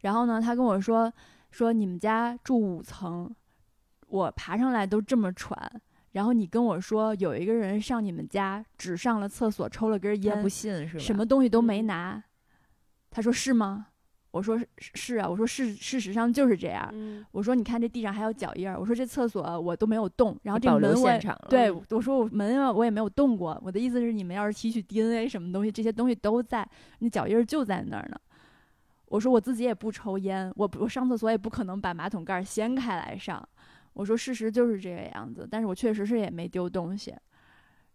[0.00, 1.10] 然后呢，他跟我说
[1.50, 3.34] 说你们家住五层，
[4.08, 5.56] 我爬上来都这么喘。
[6.12, 11.02] 然后你跟我说有一个人上你们家，只上了厕所抽了根他烟不，信是吧？
[11.02, 12.24] 什么东西都没嗯拿。
[13.10, 13.88] 他说是吗？
[14.30, 16.88] 我说是是啊，我说事事实上就是这样。
[16.94, 20.94] 嗯我说你看这地上还有脚印儿，我说这厕所我都没有动，然后这门
[21.50, 26.66] 对嗯我说我门啊我也没有动过，我的意思是你们要是提取 DNA 什么东西，这些东西都在，
[27.00, 28.18] 那脚印儿就在那儿呢。
[29.06, 33.46] 我说我自己也不抽烟，我不我上厕所也不可能把马桶盖儿掀开来上。
[33.92, 37.14] 我说事实就是这个样子，但是我确实是也没丢东西。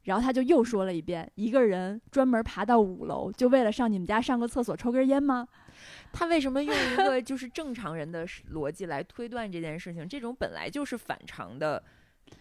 [0.04, 5.46] 然后他就又说了一遍，一个人专门爬到五楼，就为了上你们家上个厕所抽根烟吗？
[6.14, 10.08] 他为什么用一个就是正常人的逻辑来推断这件事情？
[10.08, 11.84] 这种本来就是反常的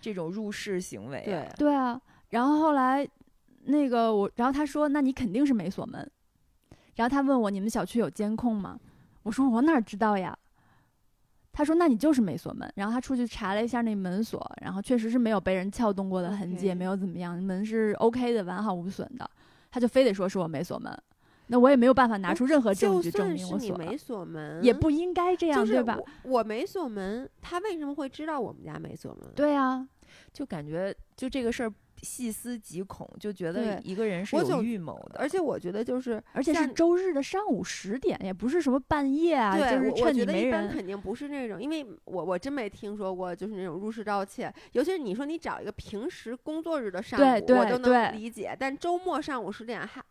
[0.01, 2.01] 这种入室行为、对，对啊，
[2.31, 3.07] 然后后来
[3.65, 6.09] 那个我，然后他说：“那你肯定是没锁门。”
[6.95, 8.79] 然后他问我：“你们小区有监控吗？”
[9.25, 10.39] 我说：“我哪知道呀。”
[11.57, 19.29] 他说：“那你就是没锁门。”然后他出去查了一下那门锁，然后确实是没有被人撬动过的痕迹，也没有怎么样，门是 OK 的，完好无损的。
[19.71, 20.95] 他就非得说是我没锁门，
[21.47, 25.97] 那我也没有办法拿出任何证据证明我锁了没，锁门，也不应该这样，就是对吧？
[26.25, 29.33] 我我没锁门，他为什么会知道我们家没锁门？
[29.35, 29.89] 对啊，
[30.35, 40.49] 就感觉就这个事儿细思极恐，就觉得一个人是有预谋的，而且我觉得就是，而且是像周日的上午十点，也不是什么半夜啊，对，就是我我觉得趁你没人。
[40.49, 44.53] 一般肯定不是那种，因为我我真没听说过，就是那种入室盗窃。
[44.72, 50.03] 尤其是你说你找一个平时工作日的上午，对对我都能理解，但周末上午十点还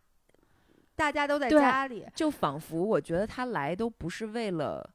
[0.94, 4.90] 大家都在家里，就仿佛我觉得他来都不是为了。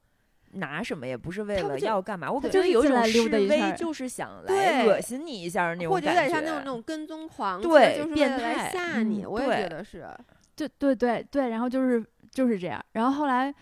[0.53, 6.29] 拿什么也不是为了要干嘛，我感就觉有一种是进来溜示威，就是想来恶心你一下那种或者有感觉。
[6.29, 9.23] 点像那种那种跟踪狂，对就是为变态吓你。
[9.23, 10.07] 嗯我也对觉得是，
[10.55, 12.83] 对对对对，然后就是就是这样。
[12.93, 13.53] 然后后来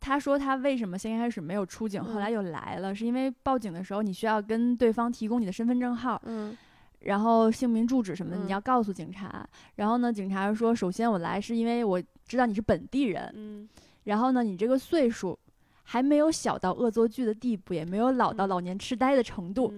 [0.00, 6.56] 他说他为什么先开始没有出警，后来嗯又来了，是因为报警的时候你需要跟对方提供你的身份证号，嗯
[7.00, 9.44] 然后姓名、住址什么你要告诉警察。
[9.76, 13.68] 然后呢，警察说，首先我来是因为我知道你是本地人，嗯
[14.04, 15.38] 然后呢，你这个岁数
[15.84, 19.72] 还没有小到恶作剧的地步，也没有老到嗯老年痴呆的程度，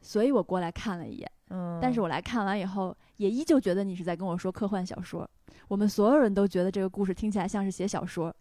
[0.00, 1.30] 所以我过来看了一眼。
[1.50, 5.28] 嗯，但是我来看完以后，也依旧觉得你是在跟我说科幻小说。
[5.68, 8.34] 我们所有人都觉得这个故事听起来像是写小说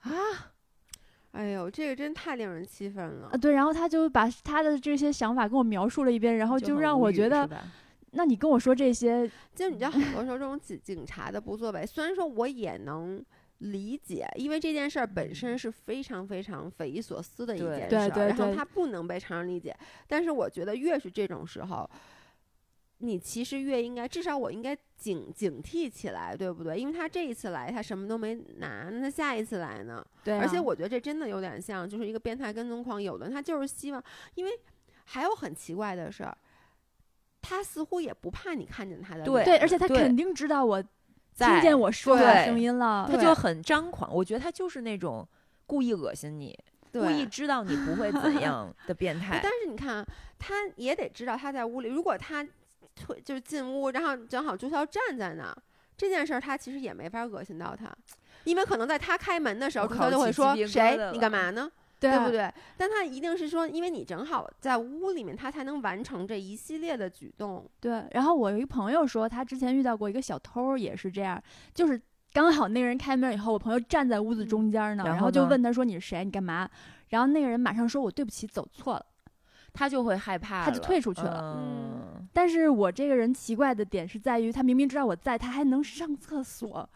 [0.00, 0.10] 啊
[1.32, 3.36] 哎呦，这个真太令人气愤了啊。。
[3.36, 7.48] 对，然后他就把他的这些想法跟我描述了一遍，然后就让我觉得
[8.12, 13.24] 那你跟我说这些，就你知道，很多时候这种警警察的不作为，虽然说我也能
[13.60, 19.76] 理解，因为这件事儿本身是非常非常匪夷所思的一件事儿，对然后它不能被常人理解。
[20.06, 21.88] 但是我觉得越是这种时候，
[22.98, 26.78] 你其实越应该，至少我应该警警惕起来，对不对？
[26.78, 30.04] 因为他这一次来，他什么都没拿，那他下一次来呢？
[30.24, 33.02] 对、啊，而且我觉得这真的有点像，就是一个变态跟踪狂。
[33.02, 34.02] 有的他就是希望，
[34.34, 34.50] 因为
[35.04, 36.36] 还有很奇怪的事儿，
[37.42, 40.82] 他似乎也不怕你看见他的对对，而且他肯定知道我
[41.46, 43.16] 听见我说的对声音了他。
[43.16, 44.12] 就很张狂。
[44.14, 45.26] 我觉得他就是那种
[45.66, 46.58] 故意恶心你，
[46.92, 49.50] 故意知道你不会怎 样的变态但。
[49.52, 50.06] 是你看啊，
[50.38, 52.46] 他也得知道他在屋里，如果他
[52.94, 55.56] 退就是进屋，然后正好朱乔站在那儿，
[55.96, 57.90] 这件事儿他其实也没法恶心到他，
[58.44, 61.70] 因为可能在他开门的时候，朱乔就会说谁你干嘛呢？
[62.00, 62.50] 对不对？
[62.76, 67.68] 但他一定是说，因为你正好在屋里面，他才能完成这一系列的举动。
[67.78, 68.04] 对。
[68.12, 71.40] 然后我有一个朋友说，他之前遇到过一个小偷，也是这样，
[71.74, 72.00] 就是
[72.32, 76.24] 刚好那个人开门以后，我朋友站在屋子中间呢，然后就问他说：“你是谁？
[76.24, 76.68] 你干嘛？”
[77.10, 79.04] 然后那个人马上说：“我对不起，走错了。”
[79.72, 81.54] 他就会害怕，他就退出去了。
[81.56, 82.28] 嗯。
[82.32, 86.88] 但是我这个人奇怪的点是在于，他明明知道我在，他还能上厕所。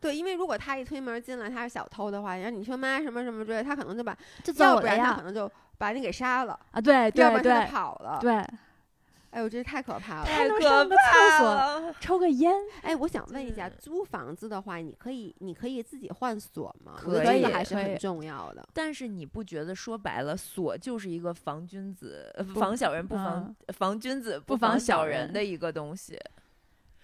[0.00, 4.16] 对，因为如果他一推门进来，他是小偷的话，然后你说妈什么什么之类，他可能就把，
[4.56, 6.80] 要不然他可能就把你给杀了啊！
[6.80, 8.18] 对对对，他就跑了。
[8.20, 8.32] 对，
[9.30, 10.24] 哎呦，这太可怕了！
[10.24, 11.94] 太可怕了！
[12.00, 12.52] 抽个烟。
[12.82, 16.94] 哎，我想问一下，租房子的话，你可以你可以自己换锁吗？
[16.96, 18.68] 可以，还是很重要的。
[18.74, 26.18] 但是你不觉得说白了，锁就是一个防君子、防小人不防防君子不防小人的一个东西？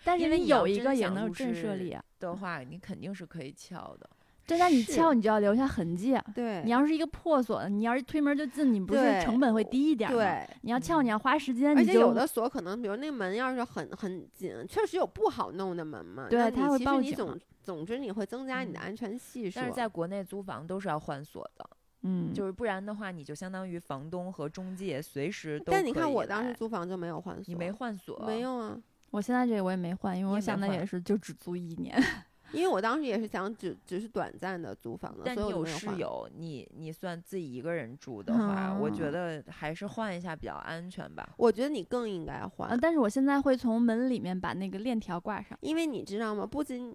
[0.07, 4.09] 但是你有一个也能震慑力啊的话，你肯定是可以撬的。
[4.47, 6.25] 对，但你撬你就要留下痕迹啊。
[6.33, 10.17] 对，你要是一个破锁，你要是推门就进，你不是成本会低一点吗？
[10.17, 11.77] 对，你要撬你要花时间。
[11.77, 16.29] 而且有的锁可能，比如那门要是很很紧，确实有不好弄的门嘛。
[16.31, 17.13] 对，它会报警。
[17.13, 19.57] 总总之你会增加你的安全系数。
[19.57, 21.69] 但是在国内租房都是要换锁的，
[22.03, 25.73] 嗯，就是不然的话，你就相当于房东和中介随时都。
[25.73, 28.17] 但你看我当时租房就没有换锁，你没换锁？
[28.25, 28.81] 没有啊。
[29.17, 31.99] 我现在这个我也没换，因为我想的也是就只租一年，
[32.53, 35.23] 因为我当时也是想只只是短暂的租房子。
[35.25, 41.27] 但你有室友，你你算自己一个人住的话，我觉得还是换一下比较安全吧。
[41.39, 42.79] 我觉得你更应该换。
[42.79, 46.45] 但是我现在会从门里面把那个链条挂上，因为你知道吗？
[46.45, 46.95] 不仅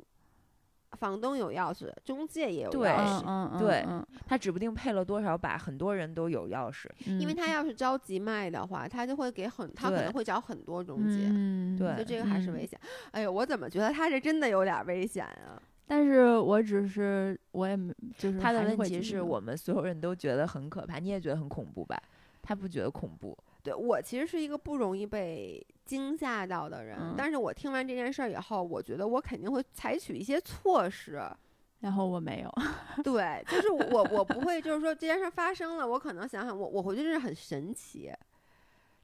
[0.98, 3.24] 房东有钥匙，中介也有钥匙。
[3.26, 3.86] 嗯对，
[4.26, 6.88] 他指不定配了多少把，很多人都有钥匙。
[7.20, 11.28] 因为他要是着急卖的话，他就会给很，他可能会找很多中介。
[11.30, 12.80] 嗯，对，就这个还是危险。
[13.12, 15.62] 哎呦，我怎么觉得他这真的有点危险啊？
[15.88, 22.02] 但是我只是，我也没，就是他的问题是我们所有人都觉得很可怕，你也觉得很恐怖吧？
[22.42, 23.38] 他不觉得恐怖。
[23.64, 31.22] 对我其实是一个不容易被惊吓到的人，但是我听完这件事儿以后，我觉得我肯定会采取一些措施。
[31.80, 38.12] 然后我没有，对，就是我我不会，就是说这件事发生了，我可能想想我我回去是很神奇，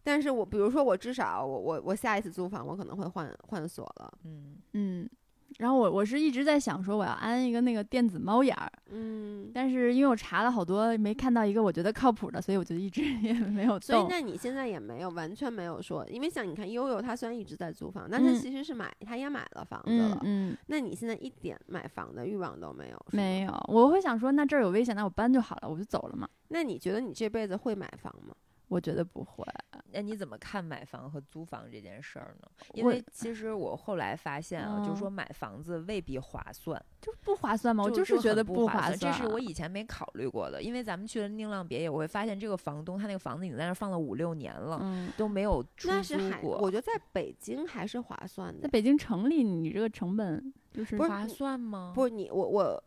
[0.04, 5.10] 但是我比如说我至少我我我下一次租房我可能会换换锁了，嗯嗯。
[5.58, 13.82] 然后我我是一直在想说我要安一个那个电子猫眼儿，嗯，但是因为我查了好多没看到一个我觉得靠谱的，所以我就一直 也没有动。
[13.82, 23.06] 所以那你现在也没有完全没有说，因为像你看悠悠他虽然一直在租房，但是其实是买他也买了房子了，嗯，那你现在一点买房的欲望都没有？
[23.12, 26.28] 没有，我会想说那这儿有危险，那我搬就好了，我就走了嘛。
[26.50, 28.36] 那你觉得你这辈子会买房吗？
[28.68, 29.46] 我觉得不会。
[29.94, 32.50] 那你怎么看买房和租房这件事儿呢？
[32.74, 37.84] 因为其实我后来发现啊，就是说买房子未必划算，就不划算吗？
[37.84, 40.62] 我就是觉得不划算，这是我以前没考虑过的。
[40.62, 46.58] 因为咱们去了宁浪别野，我会发现这个房东他那个房子已经在那放了五六年了，都没有出租过。
[46.58, 51.94] 我觉得在北京还是划算的，在北京城里，你这个成本就是划算吗？
[51.96, 52.84] 不是你我我，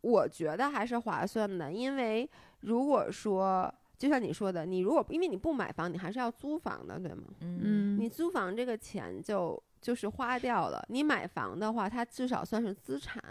[0.00, 2.28] 我觉得还是划算的，因为
[2.60, 3.72] 如果说。
[3.96, 7.24] 就像你说的，你如果因为你不买房，你还是要租房的，对吗？
[7.40, 10.84] 嗯，你租房这个钱就就是花掉了。
[10.88, 13.22] 你买房的话，它至少算是资产。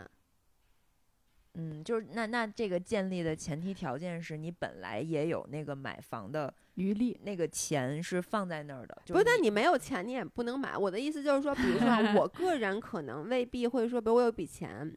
[1.55, 8.97] 嗯，就是那那这个建立的前提条件是你本来也有那个买房的余力，那个钱是放在那儿的。
[9.07, 10.75] 不是，但你没有钱，你也不能买。
[10.77, 11.87] 我的意思就是说，比如说
[12.19, 14.91] 我个人可能未必会说，比如我有笔钱，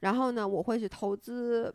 [0.00, 1.74] 然后呢，我会去投资。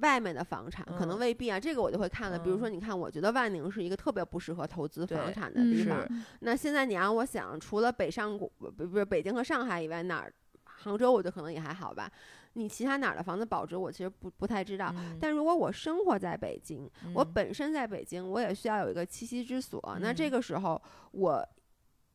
[0.00, 2.38] 外面的房产可能未必啊，这个我就会看了。
[2.38, 6.06] 比如说，你看，我觉得万宁是一个特别不适合投资房产的地方。
[6.40, 10.32] 那现在你让我想，除了北上广不不是北京和上海以外，哪儿？
[10.64, 12.10] 杭州我就可能也还好吧。
[12.52, 14.94] 你其他哪儿的房子保值，我其实不不太知道。
[15.20, 19.98] 但如果我生活在北京，我本身在北京，我也需要有一个栖息之所。
[20.00, 20.80] 那这个时候，
[21.12, 21.48] 我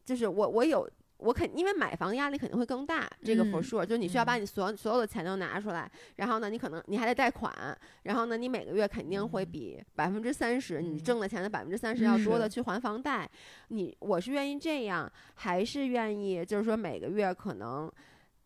[0.05, 0.89] 就是我我有。
[1.23, 7.51] 我肯因为买房压力肯定会更大，这个 for sure，就是你需要把你所所有的钱都拿出来，然后呢，你可能你还得贷款，
[8.03, 13.29] 然后呢，你每个月肯定会比百分之三十你挣的钱的百分之三十要多的去还房贷。
[13.69, 17.89] 你我是愿意这样，还是愿意就是说每个月可能，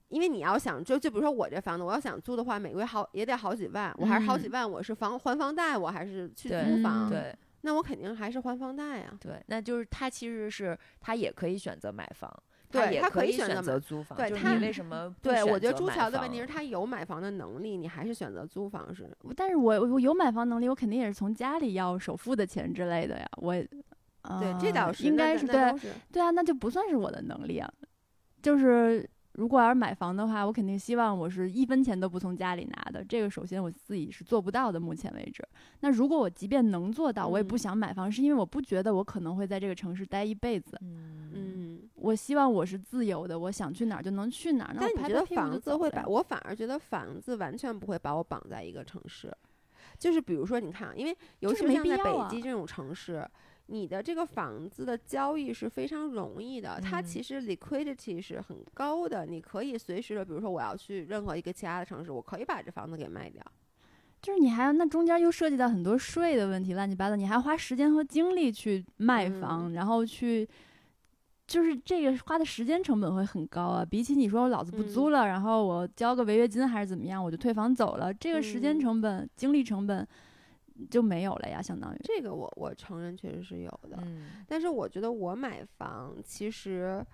[0.09, 7.09] 因为你要想就就比如说我这房子，我要想租的话，每个月好也得好几万，我还是好几万，我是房还房贷，我还是去租房？
[7.09, 9.17] 对，那我肯定还是还房贷呀。
[9.19, 12.31] 对，那就是他其实是他也可以选择买房。
[12.69, 15.13] 对他可以选择租房，对他为什么？
[15.21, 19.09] 对我觉得朱桥的问题是他有买房的能力，你还是选择租房是？
[19.35, 23.27] 但是我我有买房能力，我肯定也是从家里要首付的钱之类的呀。
[23.37, 25.73] 我对，这倒是应该是对，
[26.11, 27.71] 对啊，那就不算是我的能力啊。
[28.41, 33.05] 就是如果要是买房的话，我肯定希望我是一分钱都不从家里拿的。
[33.05, 35.47] 这个首先我自己是做不到的，目前为止。
[35.81, 40.75] 那如果我即便能做到，我也不想买房，是因为我不觉得我可能会在这个城市待一辈子。
[40.81, 44.75] 嗯，我希望我是自由的，我想去哪儿就能去哪儿。
[44.79, 49.31] 但你觉得房子会把我反而觉得房子完全不会把我绑在一个城市。
[49.99, 53.27] 就是比如说，你看，因为尤其像在北京这种城市，
[53.67, 63.43] 你的这个房子的交易是非常容易的，它其实 liquidity 是很高的，你可以随时的，比如说我要去任何一个其他的城市，我可以把这房子给卖掉。
[64.21, 70.47] 就是你还要那中间又涉及到很多税的问题，乱七八糟，你还要花时间和精力去卖房，然后去。
[71.45, 80.05] 就是这个花的时间成本会很高啊，比起你说我老子不租了，然后我交个违约金还是怎么样，我就退房走了，这个时间成本、精力成本
[80.89, 81.99] 就没有了呀，相当于。
[82.03, 83.97] 这个我我承认确实是有的，
[84.47, 87.05] 但是我觉得我买房其实。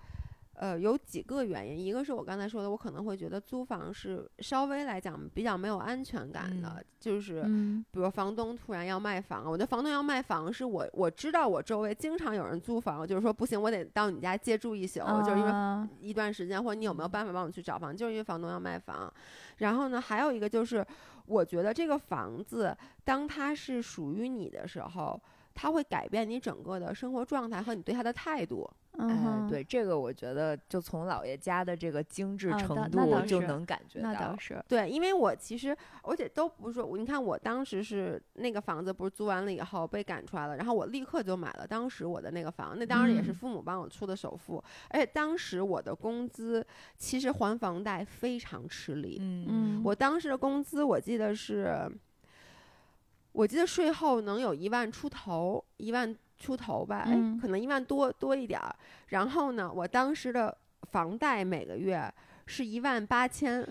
[0.54, 7.42] 呃，有几个原因，一个是我刚才说的，我可能会觉得租房是稍微来讲比较没有安全感的，就是
[7.90, 15.52] 比如房东突然要卖房，我觉得房东要卖房是我我知道我周围经常有人租房，就是说不行，我得到你家借住一宿，就是因为
[16.00, 19.12] 一段时间，或者你有没有办法帮我去找房，就是因为房东要卖房。
[19.58, 20.84] 然后呢，还有一个就是，
[21.26, 25.20] 我觉得这个房子当它是属于你的时候，
[25.54, 28.68] 它会改变你整个的生活状态和你对它的态度。
[28.96, 34.12] 哎，对这个，我觉得就从姥爷家的这个精致程度就能感觉到。
[34.12, 46.64] 那倒是，对，因为我其实而且都不是说，你看我当时是那个房子不是租完了以后被赶出来了，然后我立刻就买了当时我的那个房，那当然也是父母帮我出的首付，而且当时我的工资
[46.96, 49.18] 其实还房贷非常吃力。
[49.20, 51.90] 嗯嗯，我当时的工资我记得是，
[53.34, 56.16] 我记得税后能有一万出头，一万。
[56.36, 58.74] 出头吧，哎，可能一万多多一点儿。
[59.06, 60.54] 然后呢，我当时的
[60.90, 62.12] 房贷每个月
[62.44, 63.62] 是一万八千，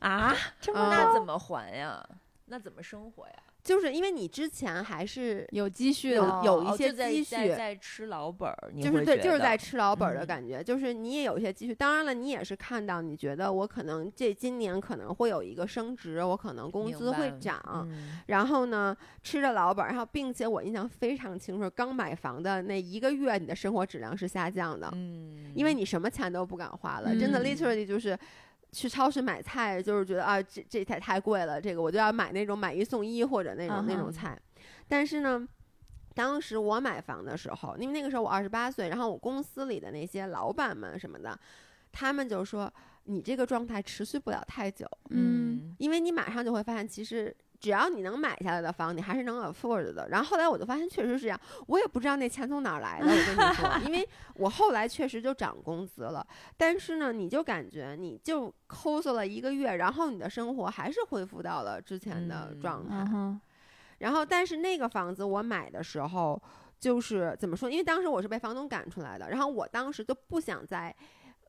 [0.00, 2.04] 啊，这么那怎么还呀？
[2.46, 3.34] 那怎么生活呀？
[3.62, 10.60] 就是因为你之前还是有积蓄，有有一些积蓄，在吃老本儿，就是对，就是在吃老本儿的感觉。
[10.62, 17.88] 就是你也有一些积蓄，当然了，你也是看到，你觉得我可能这今年可能会有一个升值，我可能工资会涨，
[18.26, 28.18] 然后呢，吃着老本儿，然后并且我印象非常清楚，刚买房的那一个月，你的生活质量是下降的，嗯，因为你什么钱都不敢花了，真的，literally 就是。
[28.72, 34.36] 去超市买菜，就是觉得啊，这这菜太贵了，这个我就要买那种买一送一或者那种那种菜。
[34.88, 35.46] 但是呢，
[36.14, 41.38] 当时我买房的时候，因为那个时候我二十八岁，然后我公司里的那些老板们什么的，
[41.92, 42.72] 他们就说
[43.04, 47.34] 你这个状态持续不了太久，嗯，因为你马上就会发现其实。
[47.62, 50.08] 只要你能买下来的房，你还是能 afford 的。
[50.08, 53.06] 然后后来我就发现确实是这样，我也不知道那钱从哪儿来的。
[53.06, 62.96] 我跟你说， 因为我后来确实就涨工资了，但是呢，你就感觉你就抠搜了一个月，然后你的生活还是恢复到了之前的状态。
[63.98, 66.42] 然后，但是那个房子我买的时候，
[66.80, 67.70] 就是怎么说？
[67.70, 70.92] 因为当时我是被房东赶出来的，然后我当时就不想再。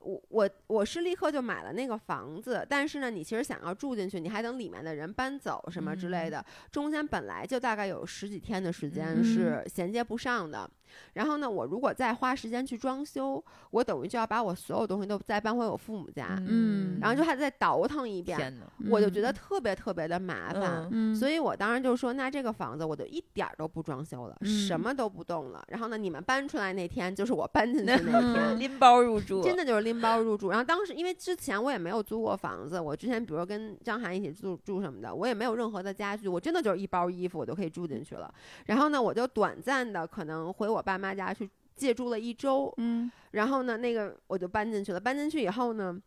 [0.03, 10.69] 我我我是立刻就买了那个房子，但是呢，你其实想要住进去，你还等里面的人搬走什么之类的，中间本来就大概有十几天的时间是衔接不上的。
[11.13, 25.63] 然后呢，我如果再花时间去装修，我等于就要把我所有东西都再搬回我父母家，嗯，然后就还得再倒腾一遍，我就觉得特别特别的麻烦，嗯，所以我当时就说，那这个房子我就一点儿都不装修了，什么都不动了。
[25.67, 27.97] 然后呢，你们搬出来那天就是我搬进去那
[28.33, 30.49] 天，拎包入住，真的就是拎包入住。
[30.49, 38.31] 然后当时因为之前我也没有租过房子，我之前比如跟张涵一起住住什么的，我也没有任何的家具，我真的就是一包衣服我就可以住进去了。
[38.67, 40.82] 然后呢，我就短暂的可能回我。
[40.83, 44.99] 爸妈家去借住了一周，嗯，然后呢，那个我就搬进去了。
[44.99, 45.99] 搬进去以后呢，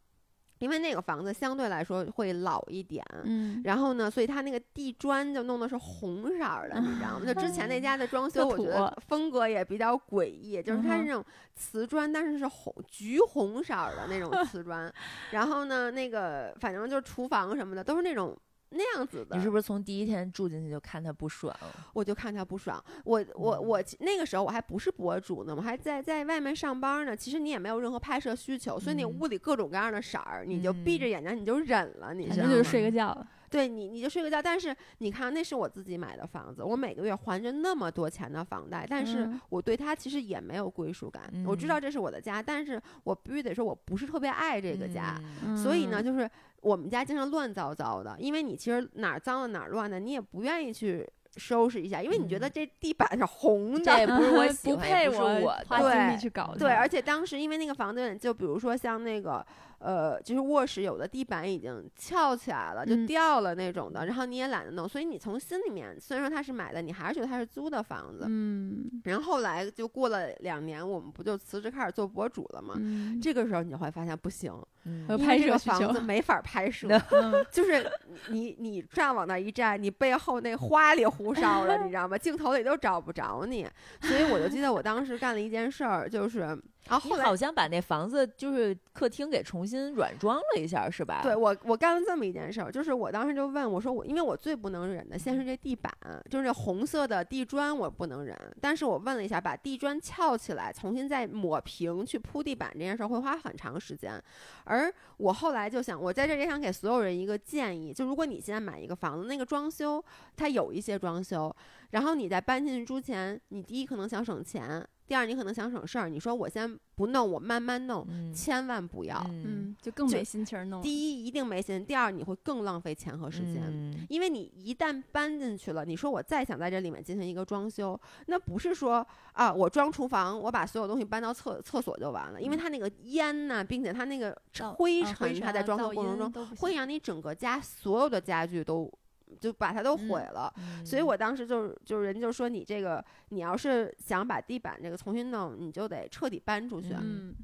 [0.59, 7.27] 因为那个房子相对来说会老一点，嗯，然后呢，所以它那个地砖就弄的是红色的，你知道吗？
[7.27, 11.25] 就之前那家的装修，我觉得风格也比较诡异，就是它是那种
[11.57, 14.93] 瓷砖，但是是红橘红色的那种 瓷砖。
[15.33, 18.37] 然后呢，那个反正就是厨房什么的都是那种。
[18.77, 21.55] 那样子的，你是不是从第一天住进去就看他不爽？
[21.93, 22.83] 我就看他不爽。
[23.05, 27.17] 我我我那个时候我还不是博主呢，我还在在外面上班呢。
[27.17, 32.13] 其实你也没有任何拍摄需求，所以你屋里各种各样的色儿，你就闭着眼睛你就忍了。
[32.15, 33.27] 你是睡个觉。
[33.49, 34.43] 对你，你就睡个觉。
[34.43, 41.33] 但是你看，那是我自己买的房子，我每个月还着那么多钱的房贷，但是我对它其实也没有归属感。
[41.47, 45.19] 我知道这是我的家，但是我必须得说，我不是特别爱这个家。
[45.57, 46.29] 所以呢，就是
[46.67, 55.93] 我们家经常乱糟糟的，因为你其实哪儿脏了哪儿乱的，你也不愿意去收拾一下，因为你觉得这地板是红的，这不是我 喜不欢，配我花。
[55.93, 56.59] 精力去搞它。
[56.59, 59.45] 对，而且当时因为那个房子，就比如说像那个。
[59.79, 68.25] 呃，就是卧室有的地板已经翘起来了，就嗯掉了那种的，然后你也懒得弄，所以你从心里面虽然说它是买的，你还是觉得它是租的房子。
[68.27, 72.75] 嗯然后后来就过了两年，我们不就辞职开始做博主了吗？
[72.79, 74.51] 嗯，这个时候你就会发现不行，
[74.87, 77.91] 嗯拍因为这个摄房子没法拍摄，嗯 就是
[78.29, 82.17] 你你站往那儿一站，你背后那花里胡哨的，你知道吗？
[82.17, 83.67] 镜头里都找不着你。
[84.01, 91.21] 所以我就记得我当时干了一件事儿，就是啊，你后来好像把那房子就是客厅给重新软装了一下，是吧？
[91.23, 95.93] 对我，我干了这么一件事儿，就是我当时就问我说我，因为我最不能忍的先是这地板，
[96.31, 104.23] 就是这红色的地砖我不能忍，但是我问了一下，把地砖翘起来，重新再抹平去铺地板这件事儿会花很长时间，
[104.65, 110.05] 而而我后来就想，我在这儿也想给所有人一个建议，就如果你现在买一个房子，那个装修
[110.37, 111.55] 它有一些装修，
[111.91, 119.17] 然后你在搬进去之前，你第一可能想省钱，第二你可能想省事儿，你说我先不弄，我慢慢弄，嗯，千万不要。
[119.29, 120.83] 嗯嗯，就更没心情弄。
[120.83, 123.63] 第一一定没心，第二你会更浪费钱和时间。
[123.69, 134.37] 嗯因为你一旦搬进去了，你说我再想在这里面进行一个装修，那不是说啊，我装厨房，我把所有东西搬到厕厕所就完了，因为它那个烟呐、并且它那个
[134.77, 138.93] 灰尘，它在装修过程中会让你整个家所有的家具都
[139.41, 140.55] 就把它都毁嗯了。
[140.59, 146.93] 嗯所以我当时就是就是人就说你这个你要是想把地板这个重新弄，你就得彻底搬出去。
[146.95, 147.35] 嗯嗯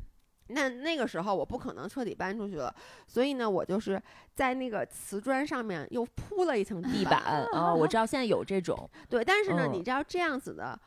[0.48, 2.74] 那那个时候我不可能彻底搬出去了，
[3.06, 4.02] 所以呢，我就是
[4.34, 7.22] 在那个瓷砖上面又铺了一层地板。
[7.22, 10.78] 板啊，我知道现在有这种，对，但是呢，嗯你知道这样子的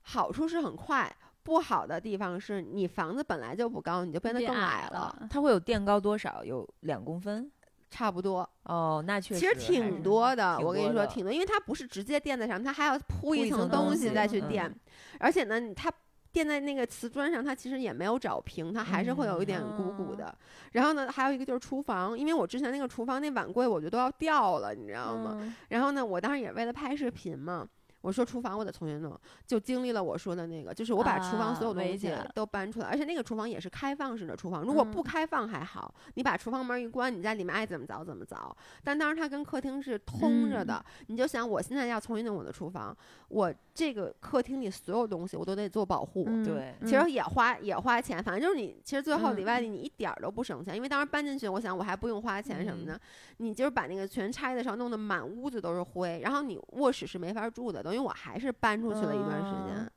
[0.00, 6.44] 好处是很快，不好的地方是你房子本来就不高，你就变得更变矮了，它会有垫高多少？
[6.44, 7.48] 有两公分？
[7.92, 8.48] 差不多。
[8.64, 14.74] 哦，那确实其实挺多的，我跟你说挺多，因为它不是直接垫在上，它还要铺铺一一层层东西再去嗯垫，
[15.20, 15.92] 而且呢，它。
[16.32, 20.34] 垫在那个瓷砖上，它其实也没有找平，它还是会有一点鼓鼓嗯的。
[20.70, 25.36] 然后呢，还有一个就是厨房，因为我之前那个厨房那碗柜，我觉得都要掉了，你知道吗？
[25.42, 27.68] 嗯然后呢，我当时也为了拍视频嘛，
[28.02, 35.04] 我说厨房我得重新弄，就经历了我说的那个，就是我把厨房所有啊东西都搬出来，而且那个厨房也是开放式的厨房，如果不嗯。
[35.04, 38.36] 开放还好，你把厨房门一关，你在里面爱怎么凿怎么凿。
[38.82, 42.96] 但当时它跟客厅是通着的，你就想我现在要重新弄我的厨房，
[43.28, 46.24] 我这个客厅里所有东西我都得做保护。
[46.26, 46.74] 嗯对。
[46.82, 52.86] 其实也花也花钱，反正就是你，其实最后嗯里外里你一点儿都不省钱，因为当时搬进去，我想我还不用花钱什么嗯。
[52.86, 53.00] 的，
[53.36, 59.90] 你就是把那个全拆的时候弄得满屋子都是灰，然后你卧室是没法住的，等于我还是搬出去了一段时间，嗯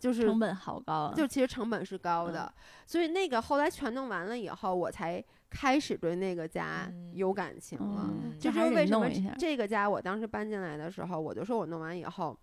[0.00, 1.14] 就是成本好高啊。
[1.14, 2.52] 就其实成本是高的，
[2.84, 8.10] 所以那个后来全弄完了以后，我才开始对那个家嗯有感情了。
[8.10, 9.08] 嗯这就是为什么
[9.38, 12.36] 这个家我当时搬进来的时候，我就说我弄完以后，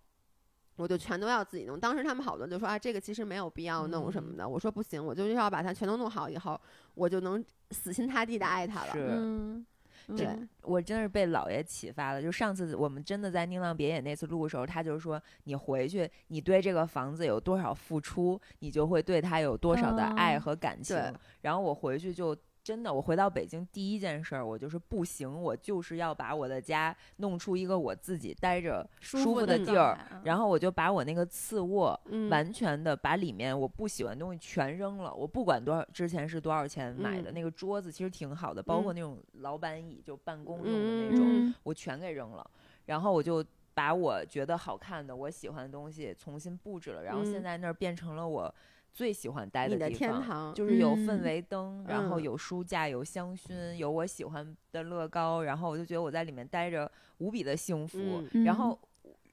[0.78, 1.78] 我就全都要自己弄。
[1.78, 4.48] 当时他们好多就说啊，这个其实没有必要弄什么的。
[4.48, 6.58] 我说不行，我就是要把它全都弄好以后，
[6.94, 8.94] 我就能死心塌地的爱它了。
[8.94, 9.66] 是嗯，
[10.16, 12.22] 对嗯我真的是被姥爷启发了。
[12.22, 20.96] 就上次我们真的在宁浪别野那次录的时候，他就是说，你回去，你对这个房子有多少付出，你就会对他有多少的爱嗯和感情。
[20.96, 22.36] 对然后我回去就。
[22.70, 37.34] 真的，我回到北京第一件事儿，我就是不行，我就是要把我的家弄出一个我自己待着舒服服的地儿，然后我就把我那个次卧嗯，完全的把里面我不喜欢的东西全扔了，我不管多少之前是多少钱买的、嗯。
[37.34, 38.96] 那个桌子，其实挺好的，包括嗯。
[38.96, 41.56] 那种老板椅，就办公用的那种，嗯。
[41.64, 42.48] 我全给扔了，
[42.86, 43.44] 然后我就
[43.74, 47.44] 把我觉得好看的、我喜欢的东西重新布置了，然后现嗯。
[47.44, 48.54] 在那儿变成了我
[48.94, 49.94] 最喜欢待的地方。
[49.94, 50.54] 天堂。
[50.54, 58.24] 就是有嗯氛围灯，然后嗯有书架，有香薰，有我喜欢的乐高，然后我就觉得我在里面待着无比的幸福。
[58.46, 58.78] 然后，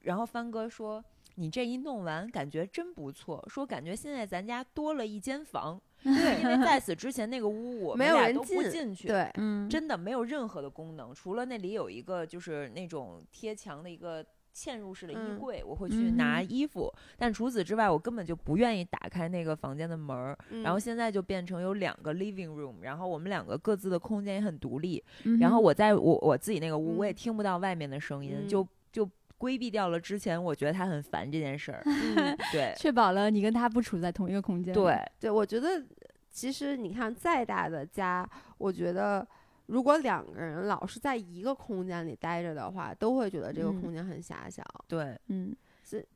[0.01, 1.03] 然后帆哥说
[1.35, 3.43] ：“你这一弄完，感觉真不错。
[3.49, 14.25] 说感觉现在咱家多了一间房， 对因为在此之前那个屋我们没有人俩都不进进去，对，嗯，真的没有任何的功能，除了那里有一个就是那种贴墙的一个。”
[14.57, 20.35] 嵌入式的衣嗯柜，我会去拿嗯衣服，但除此之外，我根本就不愿意打开那个房间的门儿。
[20.63, 25.03] 然后嗯现在就变成有两个 living room，然后我们两个各自的空间也很独立。
[25.25, 31.81] 嗯然后我在我我自己那个屋，我也嗯听不到外面的声音，嗯就就规避掉了之前我觉得他很烦这件事儿。
[31.85, 34.73] 嗯对确保了你跟他不处在同一个空间。
[34.73, 35.85] 对，对，我觉得
[36.31, 38.27] 其实你看再大的家，
[38.57, 39.27] 我觉得
[39.67, 44.63] 如果两个人老是在一个空间里待着的话，都会觉得这个嗯空间很狭小。
[44.87, 45.55] 对，嗯，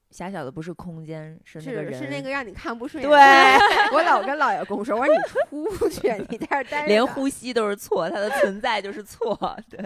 [0.09, 3.09] 狭小的不是空间，是那个人，是那个让你看不顺眼。
[3.09, 3.17] 对，
[3.95, 5.21] 我老跟老爷公说，我说你
[5.77, 9.37] 出去，你在这待着，连呼吸都是错，它的存在就是错，
[9.69, 9.79] 对，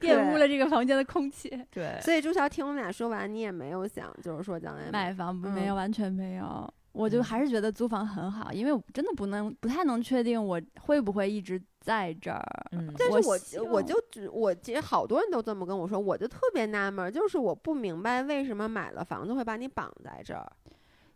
[0.00, 1.48] 玷污了这个房间的空气。
[1.70, 6.70] 对，所以朱乔听我们俩说完，你也没有想，就是说将来买房，没有，完全没有。
[6.92, 12.44] 我就还是觉得租房很好，因为我真的不能不太能确定我会不会一直在这儿。
[12.72, 13.38] 嗯，但是我
[13.70, 20.50] 我就只我其实好多人都这么跟我说，我就特别纳闷，就是我不明白为什么买了房子会把你绑在这儿。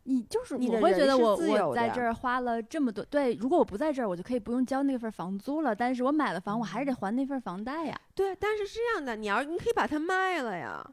[0.07, 5.75] 你就是我会觉得我我在这儿花了这么多，对，如果我不在这儿，我就可以不用交那份房租了。
[5.75, 7.99] 但是我买了房，我还是得还那份房贷呀。
[8.15, 10.87] 对，但是是这样的，你要你可以把它卖了呀。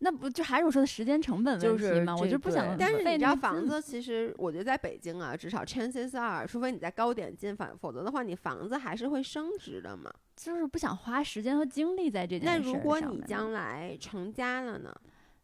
[0.00, 2.16] 那不就还是我说的时间成本问题吗？
[2.16, 2.76] 我就不想。
[2.76, 10.12] 但是你知道房子其实，我觉得在北京啊，至少 chances are，除非你在高点进房，否则的话，你房子还是会升值的嘛。
[10.36, 14.94] 就是不想花时间和精力在这件事那如果你将来成家了呢？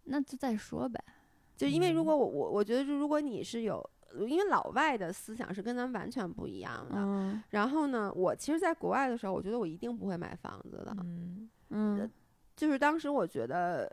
[0.04, 1.02] 那就再说呗。
[1.56, 3.88] 就因为如果我我我觉得，就如果你是有，
[4.26, 6.96] 因为老外的思想是跟咱们完全不一样的。
[6.96, 7.42] 嗯。
[7.50, 10.96] 然后呢，我其实，在国外的时候，我觉得我一定不会买房子的。
[11.00, 12.10] 嗯嗯。
[12.60, 13.90] 就是当时我觉得。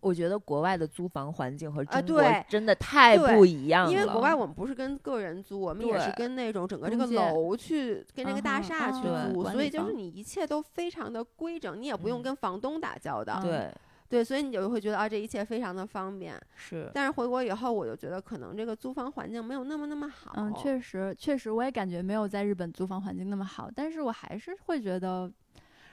[0.00, 3.92] 我觉得国外的租房环境和中国真的太不一样了。
[3.92, 13.40] 因为国外我们不是跟个人租，我们也是跟那种整个这个楼去跟这个大厦去租，所以就是你一切都非常的规整，你也不用跟房东打交道。
[13.40, 13.72] 对
[14.08, 16.38] 对，所以你就会觉得啊，这一切非常的方便。
[16.56, 16.90] 是。
[16.92, 20.32] 但是回国以后，我就觉得可能这个租房环境没有那么那么好。
[20.36, 25.32] 嗯，确实确实，我也感觉没有在日本租房环境那么好，但是我还是会觉得。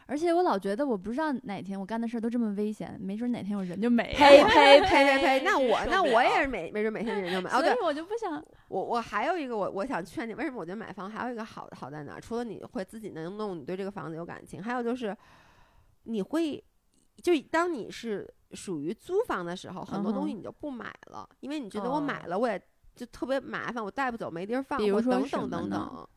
[0.09, 4.17] 而且我老觉得，我不知道哪天我干的事儿都这么危险，没准哪天我人就没了。
[4.17, 5.43] 呸呸呸呸 呸！
[5.45, 7.47] 那我那我也是没没准每天人就没。
[7.51, 8.43] 所以我就不想。
[8.69, 12.19] 我我还有一个我我想劝你，为什么我觉得买房还有一个好好在哪？
[12.19, 15.15] 除了你会自己能弄，你对这个房子有感情，还有就是
[16.05, 16.63] 你会
[17.21, 22.59] 就当你是属于租房的时候，很多东西你就不买了，因为你觉得我买了我也
[22.95, 26.09] 就特别麻烦，我带不走没地儿放，比如说等等等等。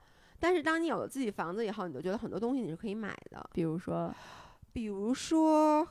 [0.43, 4.13] 但是当你有了自己房子以后，你就觉得很多东西你是可以买的，比如说，
[4.73, 5.87] 比如说，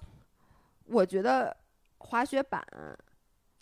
[0.87, 1.55] 我觉得
[1.99, 2.61] 滑雪板。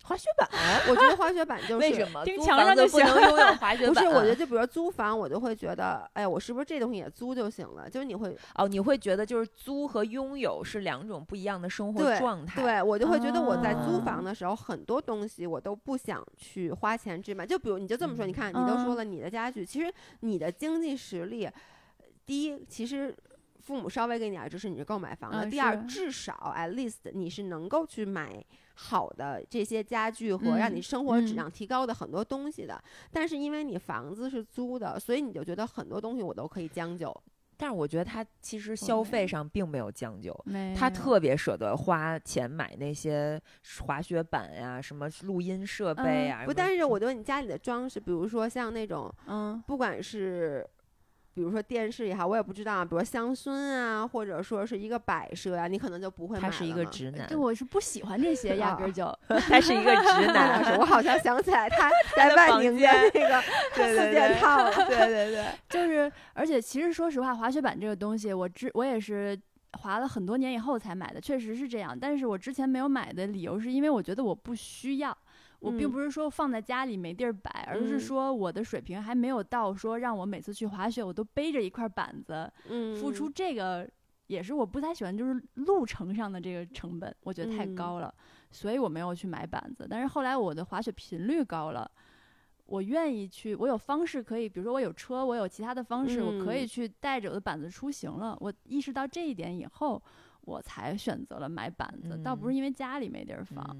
[0.02, 0.48] 滑雪板，
[0.88, 3.94] 我觉得滑雪板就是为什么租房子不能拥有 滑雪板？
[3.94, 7.88] 不是，我觉得就比如说租房，我就会觉得，哎，我是不是这东西也租就行了？
[7.88, 12.60] 就是你会哦，你会觉得就是租和拥有是两种不一样的生活状态。
[12.60, 17.46] 对，我就会觉得我在租房的时候，很多东西我都不想去花钱去买。
[17.46, 21.48] 就比如你就这么说，你看你都说了你的家具，其实你的经济实力，
[22.26, 23.14] 第一，其实。
[23.62, 25.46] 父母稍微给你点支持，你就够买房了。
[25.46, 28.42] 第二，至少 at least 你是能够去买
[28.82, 32.82] 好的这些家具和让你生活质量提高的很多东西的。
[33.12, 37.14] 但是因为你房子是租的，所以你就觉得很多东西我都可以将就。
[37.58, 40.34] 但是我觉得他其实消费上并没有将就，
[40.74, 43.38] 他特别舍得花钱买那些
[43.84, 46.46] 滑雪板呀、什么录音设备啊。
[46.46, 50.66] 不，但是我觉得你家里的装饰，比如说像那种，嗯，不管是。
[51.40, 56.42] 比如说电视也好，我也不知道，比如香薰啊，或者说是一个摆设呀，你可能就不会买。
[56.42, 59.06] 他是一个直男，对，我是不喜欢这些， 压根儿就。
[59.48, 63.42] 他是一个直男，我好像想起来他在万宁的那个
[63.72, 64.70] 四件套了。
[64.74, 69.34] 对对对，就是，而且其实说实话，滑雪板这个东西，我之我也是
[69.78, 71.98] 滑了很多年以后才买的，确实是这样。
[71.98, 75.16] 但是我之前没有买的理由是因为我觉得我不需要。
[75.60, 82.50] 我并不是说放在家里没地儿摆，而是说我的水平还没有到说让我每次去滑雪我都背着一块板子，
[82.98, 83.88] 付出这个
[84.26, 88.14] 也是我不太喜欢，就是路程上的这个成本，我觉得太高了，
[88.50, 89.86] 所以我没有去买板子。
[89.88, 91.90] 但是后来我的滑雪频率高了，
[92.64, 98.36] 我愿意去，我有方式可以，比如说我有车，我有其他的方式，我可以去带着我的板子出行了。
[98.40, 100.00] 我意识到这一点以后，
[100.42, 103.76] 我才选择了买板子，倒不是因为家里没地儿放。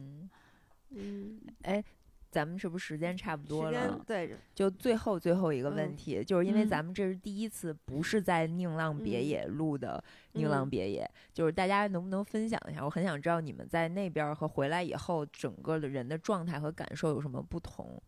[0.90, 1.82] 嗯，哎，
[2.30, 4.00] 咱们是不是时间差不多了？
[4.06, 10.02] 对，就最后最后一个问题，就是因为咱们这是第一次不是在宁浪别野录的
[10.32, 12.84] 宁浪别野，就是大家能不能分享一下？
[12.84, 18.00] 我很想知道你们在那边和回来以后，整个的人的状态和感受有什么不同。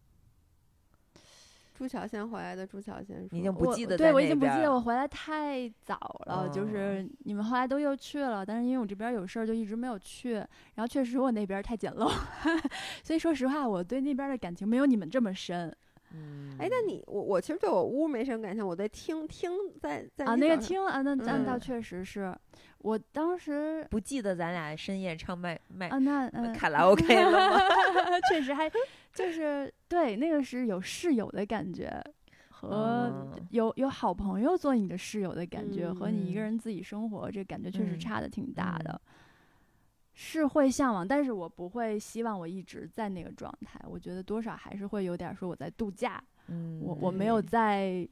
[1.75, 5.97] 朱桥先回来的，朱桥先说，你已经不记得对我已经不记得我回来太早
[6.27, 10.35] 了，就是你们后来都又去了，但是因为我这边有事儿，就一直没有去。
[10.35, 12.11] 然后确实我那边太简陋，
[13.03, 15.75] 所以说实话，我对那边的感情没有你们这么深。
[16.15, 19.51] 嗯，哎，那你我我其实对我屋没什么感情，我在听听
[19.81, 22.37] 在在啊那个听啊，那那倒确实是
[22.79, 27.59] 我当时不记得咱俩深夜唱麦麦啊那卡拉 OK 了吗？
[28.29, 28.71] 确实还
[29.13, 32.03] 就是对那个是有室友的感觉，
[32.49, 39.01] 和有有好朋友做你的室友的感觉，和你一个人自己生活这感觉确实差的挺大的。
[40.15, 43.81] 是会向往，但是我不会希望我一直在那个状态。
[43.89, 48.07] 我觉得多少还是会有点说我在度假，嗯，我我没有在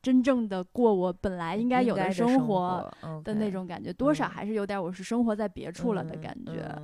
[0.00, 2.90] 真正的过我本来应该有的生活
[3.22, 6.74] 的那种感觉，多少还是有点我是生活在别处了的感觉。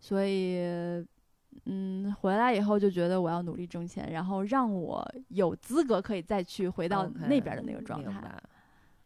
[0.00, 1.06] 所以，
[1.64, 8.34] 嗯，回来以后就觉得我要努力挣钱，然后让我有资格可以再去回到那边的那个状态。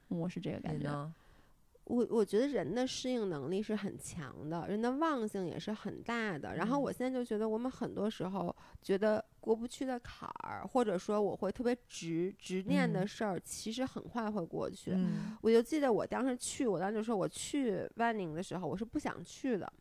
[0.08, 1.12] 我是这个感觉。
[1.84, 6.54] 我我觉得人的适应能力是很强的，人的忘性也是很大的。
[6.56, 14.94] 然后我现在就觉得，我们很多时候觉得过不去的坎儿，或者说我会特别执执念的事儿，其实很快会过去。
[15.40, 19.72] 我就记得我当时去，我当时就说我去万宁的时候，我是不想去的，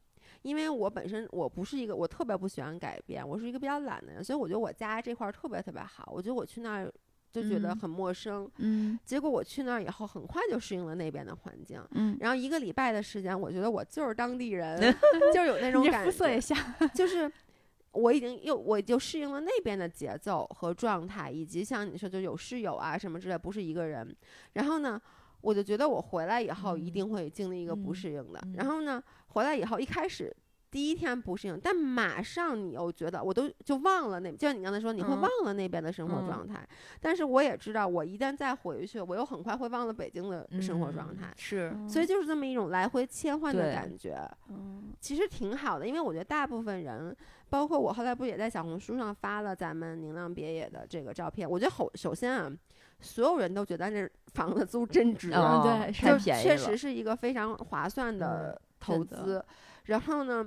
[0.42, 6.12] 因为我本身我不是一个我特别不喜欢改变，我是一个比较懒的人，所以我觉得我家这块儿特别特别好。
[6.14, 6.92] 我觉得我去那儿。
[7.30, 14.80] 就觉得很陌生，嗯，结果我去那儿以后，很快就适应了那边的环境，嗯，然后一个礼拜的时间，我觉得我就是当地人，
[15.36, 16.58] 就是有那种感觉，肤色也像，
[16.96, 17.32] 就是
[17.92, 24.16] 我已经又我就适应了那边的节奏和状态，以及像你说就有室友啊什么之类，不是一个人，
[24.54, 25.00] 然后呢，
[25.42, 30.36] 我就觉得我回来以后一定会经历一个不适应的，然后呢，回来以后一开始。
[30.70, 36.60] 第一天不适应，但马上你又觉得我都就忘了那，就像你刚才说，你会忘了那边的生活状态。
[37.00, 41.34] 但是我也知道，我一旦再回去，我又很快会忘了北京的生活状态。
[41.38, 44.20] 是，所以就是这么一种来回切换的感觉。
[44.50, 47.16] 嗯，其实挺好的，因为我觉得大部分人，
[47.50, 51.50] 包括我后来不也在小红书上发了咱们宁浪别野的这个照片。
[51.50, 52.52] 我觉得好首先啊，
[53.00, 59.44] 所有人都觉得这房子租真值，对，就确实是一个非常划算的投资。
[59.86, 60.46] 然后呢，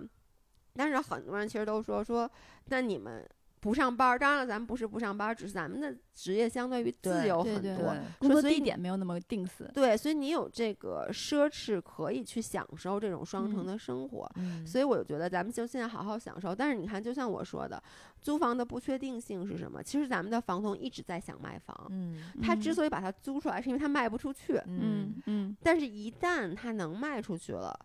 [0.75, 2.31] 但是很多人其实都说说，
[2.67, 3.27] 那你们
[3.61, 9.71] 不上班，当然了，咱们不是不上班，只是咱们的职业相对于自由很多，工作地点没有那么定死。
[9.75, 14.31] 对，所以你有这个奢侈，可以去享受这种双城的生活。
[14.67, 16.55] 所以我就觉得咱们就现在好好享受。
[16.55, 17.83] 但是你看，就像我说的，
[18.23, 19.83] 租房的不确定性是什么？
[19.83, 27.79] 其实咱们的房东一直在想卖房，嗯，他之所以把它租出来，是因为他卖不出去，嗯嗯，但是一旦他能卖出去了。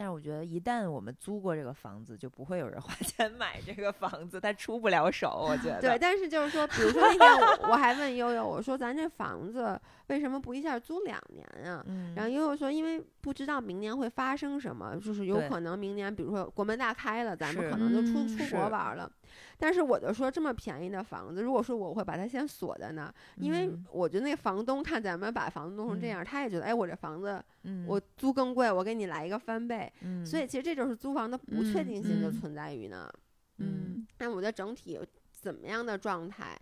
[0.00, 5.44] 但是我觉得，一旦我们租过这个房子，就不会有人花 钱买这个房子，他出不了手。
[5.46, 5.78] 我觉得。
[5.78, 11.84] 对，但是就是说，比如说那天我我还问悠悠，我说咱这房子为什么不一下租两年啊？
[11.86, 12.14] 嗯。
[12.16, 19.12] 然后悠悠说，因为不知道明年会发生什么，就是有可能明年，比如说国门大开了，咱们可能就出出国玩了。
[19.58, 27.42] 但是我就说，这么便宜的房子，如果说我会把它先锁在那，因为我觉得那房东看咱们把房子弄成这样，他也觉得，哎，我这房子，
[27.86, 29.92] 我租更贵，我给你来一个翻倍。
[30.24, 33.10] 所以其实这就是租房的不确定性就存在于呢。
[33.58, 34.98] 嗯，但我觉得整体
[35.30, 36.58] 怎么样的状态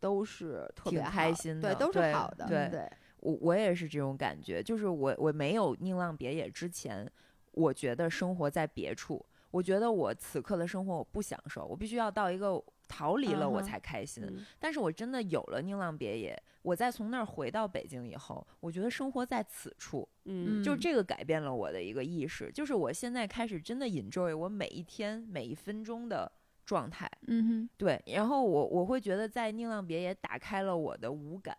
[0.00, 2.46] 都是特别开心的，对，都是好的。
[2.46, 2.90] 对，
[3.20, 7.10] 我我也是这种感觉，就是我我没有宁浪别野之前，
[7.52, 9.24] 我觉得生活在别处。
[9.50, 14.24] 我觉得我此刻的生活我不享受，我必须要到一个逃离了我才开心。
[14.58, 26.30] 但是我真的有了宁浪别野，我再从那儿回到北京以后，我觉得生活在此处，嗯，就这个改变了我的一个意识，就是我现在开始真的 enjoy 我每一天每一分钟的
[26.64, 31.56] 状态，嗯哼，对，然后我我会觉得在宁浪别野打开了我的五感。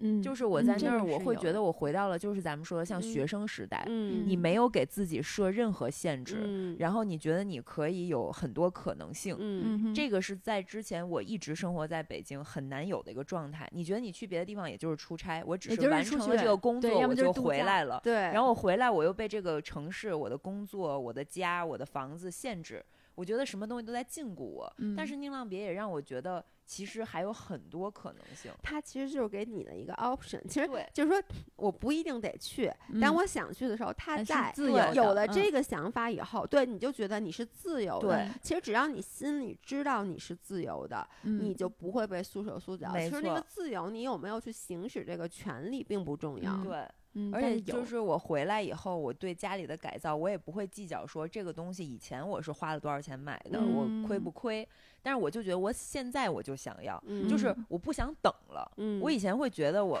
[0.00, 13.68] 嗯，就是我在那儿，我会觉得我回到了，就是咱们说的像学生时代，你没有给自己设任何限制，然后你觉得你可以有很多可能性，嗯，这个是在之前我一直生活在北京很难有的一个状态。
[13.72, 24.72] 你觉得你去别的地方也就是出差，我只是完成了这个工作我就回来了，对，然后我回来我又被这个城市、我的工作、我的家、我的房子限制，我觉得什么东西都在禁锢我。
[24.96, 26.44] 但是宁浪别也让我觉得。
[26.66, 30.40] 其实还有很多可能性，它其实就是给你的一个 option。
[30.46, 31.20] 其实就是说，
[31.56, 34.52] 我不一定得去，但我想去的时候，它在。
[34.54, 34.94] 自由。
[34.94, 38.08] 有了这个想法以后，对，你就觉得你是自由的。
[38.10, 38.28] 对。
[38.40, 42.88] 其实只要你心里知道你是自由的，你就不会被束手束脚。
[42.92, 46.56] 其实那个自由，你有没有去行使这个权利并不重要。
[46.62, 46.86] 对。
[47.32, 54.66] 而且就是我回来以后，我对家里的改造，我也不会计较说这个东西以前我是花了多少钱买的，我亏不亏。
[55.02, 58.70] 但是我就觉得我现在我就想要，就是我不想等了。
[59.00, 60.00] 我以前会觉得我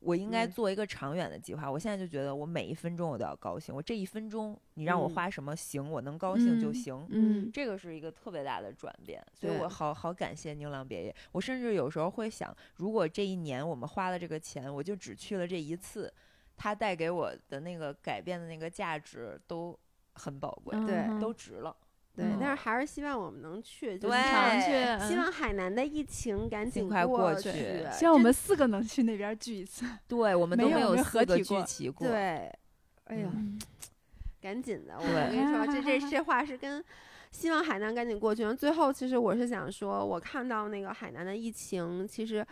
[0.00, 3.74] 我应该做一个长远的计划，我现在就觉得我每一分钟我都要高兴。
[3.74, 7.06] 我这一分钟你让我花什么行，我能高兴就行。
[7.10, 11.14] 嗯，这个是一个特别大的转变，所以我好好感谢牛郎别野。
[11.32, 16.12] 我甚至有时候会想，如果这一年我们花了这个钱，我就只去了这一次。
[16.58, 19.78] 它带给我的那个改变的那个价值都
[20.14, 21.74] 很宝贵，对，都值了。
[22.16, 24.18] 对，但是还是希望我们能去，就是，
[25.06, 27.86] 希望海南的疫情赶紧快过去。
[27.92, 29.86] 希望我们四个能去那边聚一次。
[30.08, 32.08] 对，我们都没有合体聚齐过。
[32.08, 32.52] 对，
[33.04, 33.30] 哎呀，
[34.42, 34.96] 赶紧的。
[34.98, 36.84] 我跟你说，这 这这话是跟
[37.30, 38.52] 希望海南赶紧过去。
[38.54, 42.44] 最后，其实我是想说，我看到那个海南的疫情，其实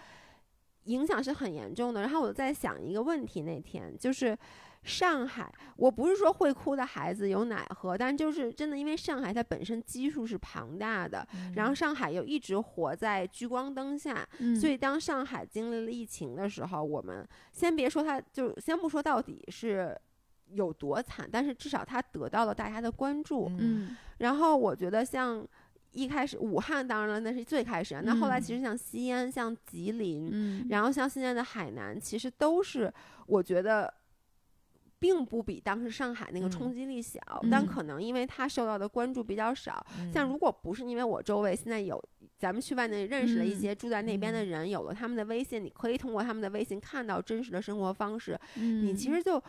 [0.86, 2.00] 影响是很严重的。
[2.00, 4.36] 然后我在想一个问题，那天就是。
[4.82, 11.26] 上海，我不是说会哭的孩子有奶喝，但就是真的，因为上海它本身基数是庞大的，
[11.56, 14.24] 然后上海又一直活在聚光灯下，
[14.60, 20.00] 所以当上海经历了疫情的时候，我们先别说它，就先不说到底是
[20.52, 23.50] 有多惨，但是至少它得到了大家的关注。
[23.58, 25.44] 嗯，然后我觉得像
[25.97, 32.93] 一开始武汉，当然了，那是最开始啊，那后来其实像西安、像吉林，然后像现在的海南，其实都是
[33.27, 33.93] 我觉得。
[34.98, 37.20] 并不比当时上海那个冲击力小，
[37.51, 39.86] 但可能因为他受到的关注比较少。
[40.10, 42.02] 像如果不是因为我周围现在有
[42.39, 48.40] 咱们去外面认识了一些住在那边的人，有了他们的微信，你可以通过他们的微信看到真实的生活方式。
[48.55, 49.40] 你其实就。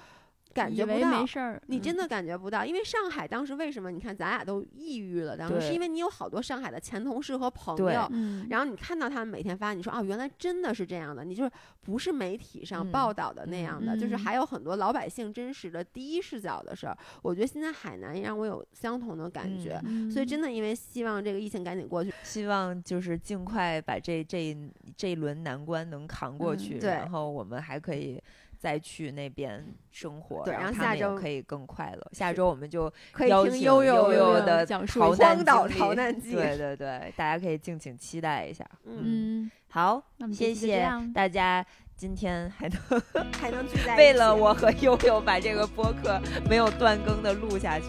[0.58, 1.24] 感觉不到，
[1.68, 3.92] 你真的感觉不到，因为上海当时为什么？
[3.92, 8.10] 你看咱俩都抑郁了，当时是因为你有好多上海的前同事和朋友，
[8.50, 11.52] 然后你看到他们每天发，你说哦，原来真的是这样的，你就是
[11.82, 16.98] 不是媒体上报道的那样的，就是还有很多老百姓真实的第一视角的事儿。
[17.22, 19.80] 我觉得现在海南也让我有相同的感觉，
[20.12, 24.58] 所以真的因为希望这个疫情赶紧过去，希望就是尽快把这这
[24.96, 28.20] 这一轮难关能扛过去，然后我们还可以。
[28.58, 32.08] 再去那边生活，然后下周可以更快乐。
[32.12, 34.12] 下周我们就可以听悠悠
[34.42, 38.66] 的逃难逃难记， 对 对对，大家可以敬请期待一下。
[38.86, 40.02] 嗯，好，
[40.34, 41.66] 谢谢大家，
[41.96, 42.80] 今天还能
[43.40, 46.20] 还能聚在为了我和悠悠把这个播客
[46.50, 47.86] 没有断更的录下去，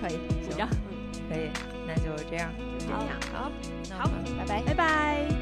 [0.00, 0.16] 可以
[0.46, 0.68] 鼓掌，
[1.28, 1.50] 可以，
[1.86, 3.50] 那就这样，就这样，好，
[3.90, 5.41] 好，拜拜，拜拜。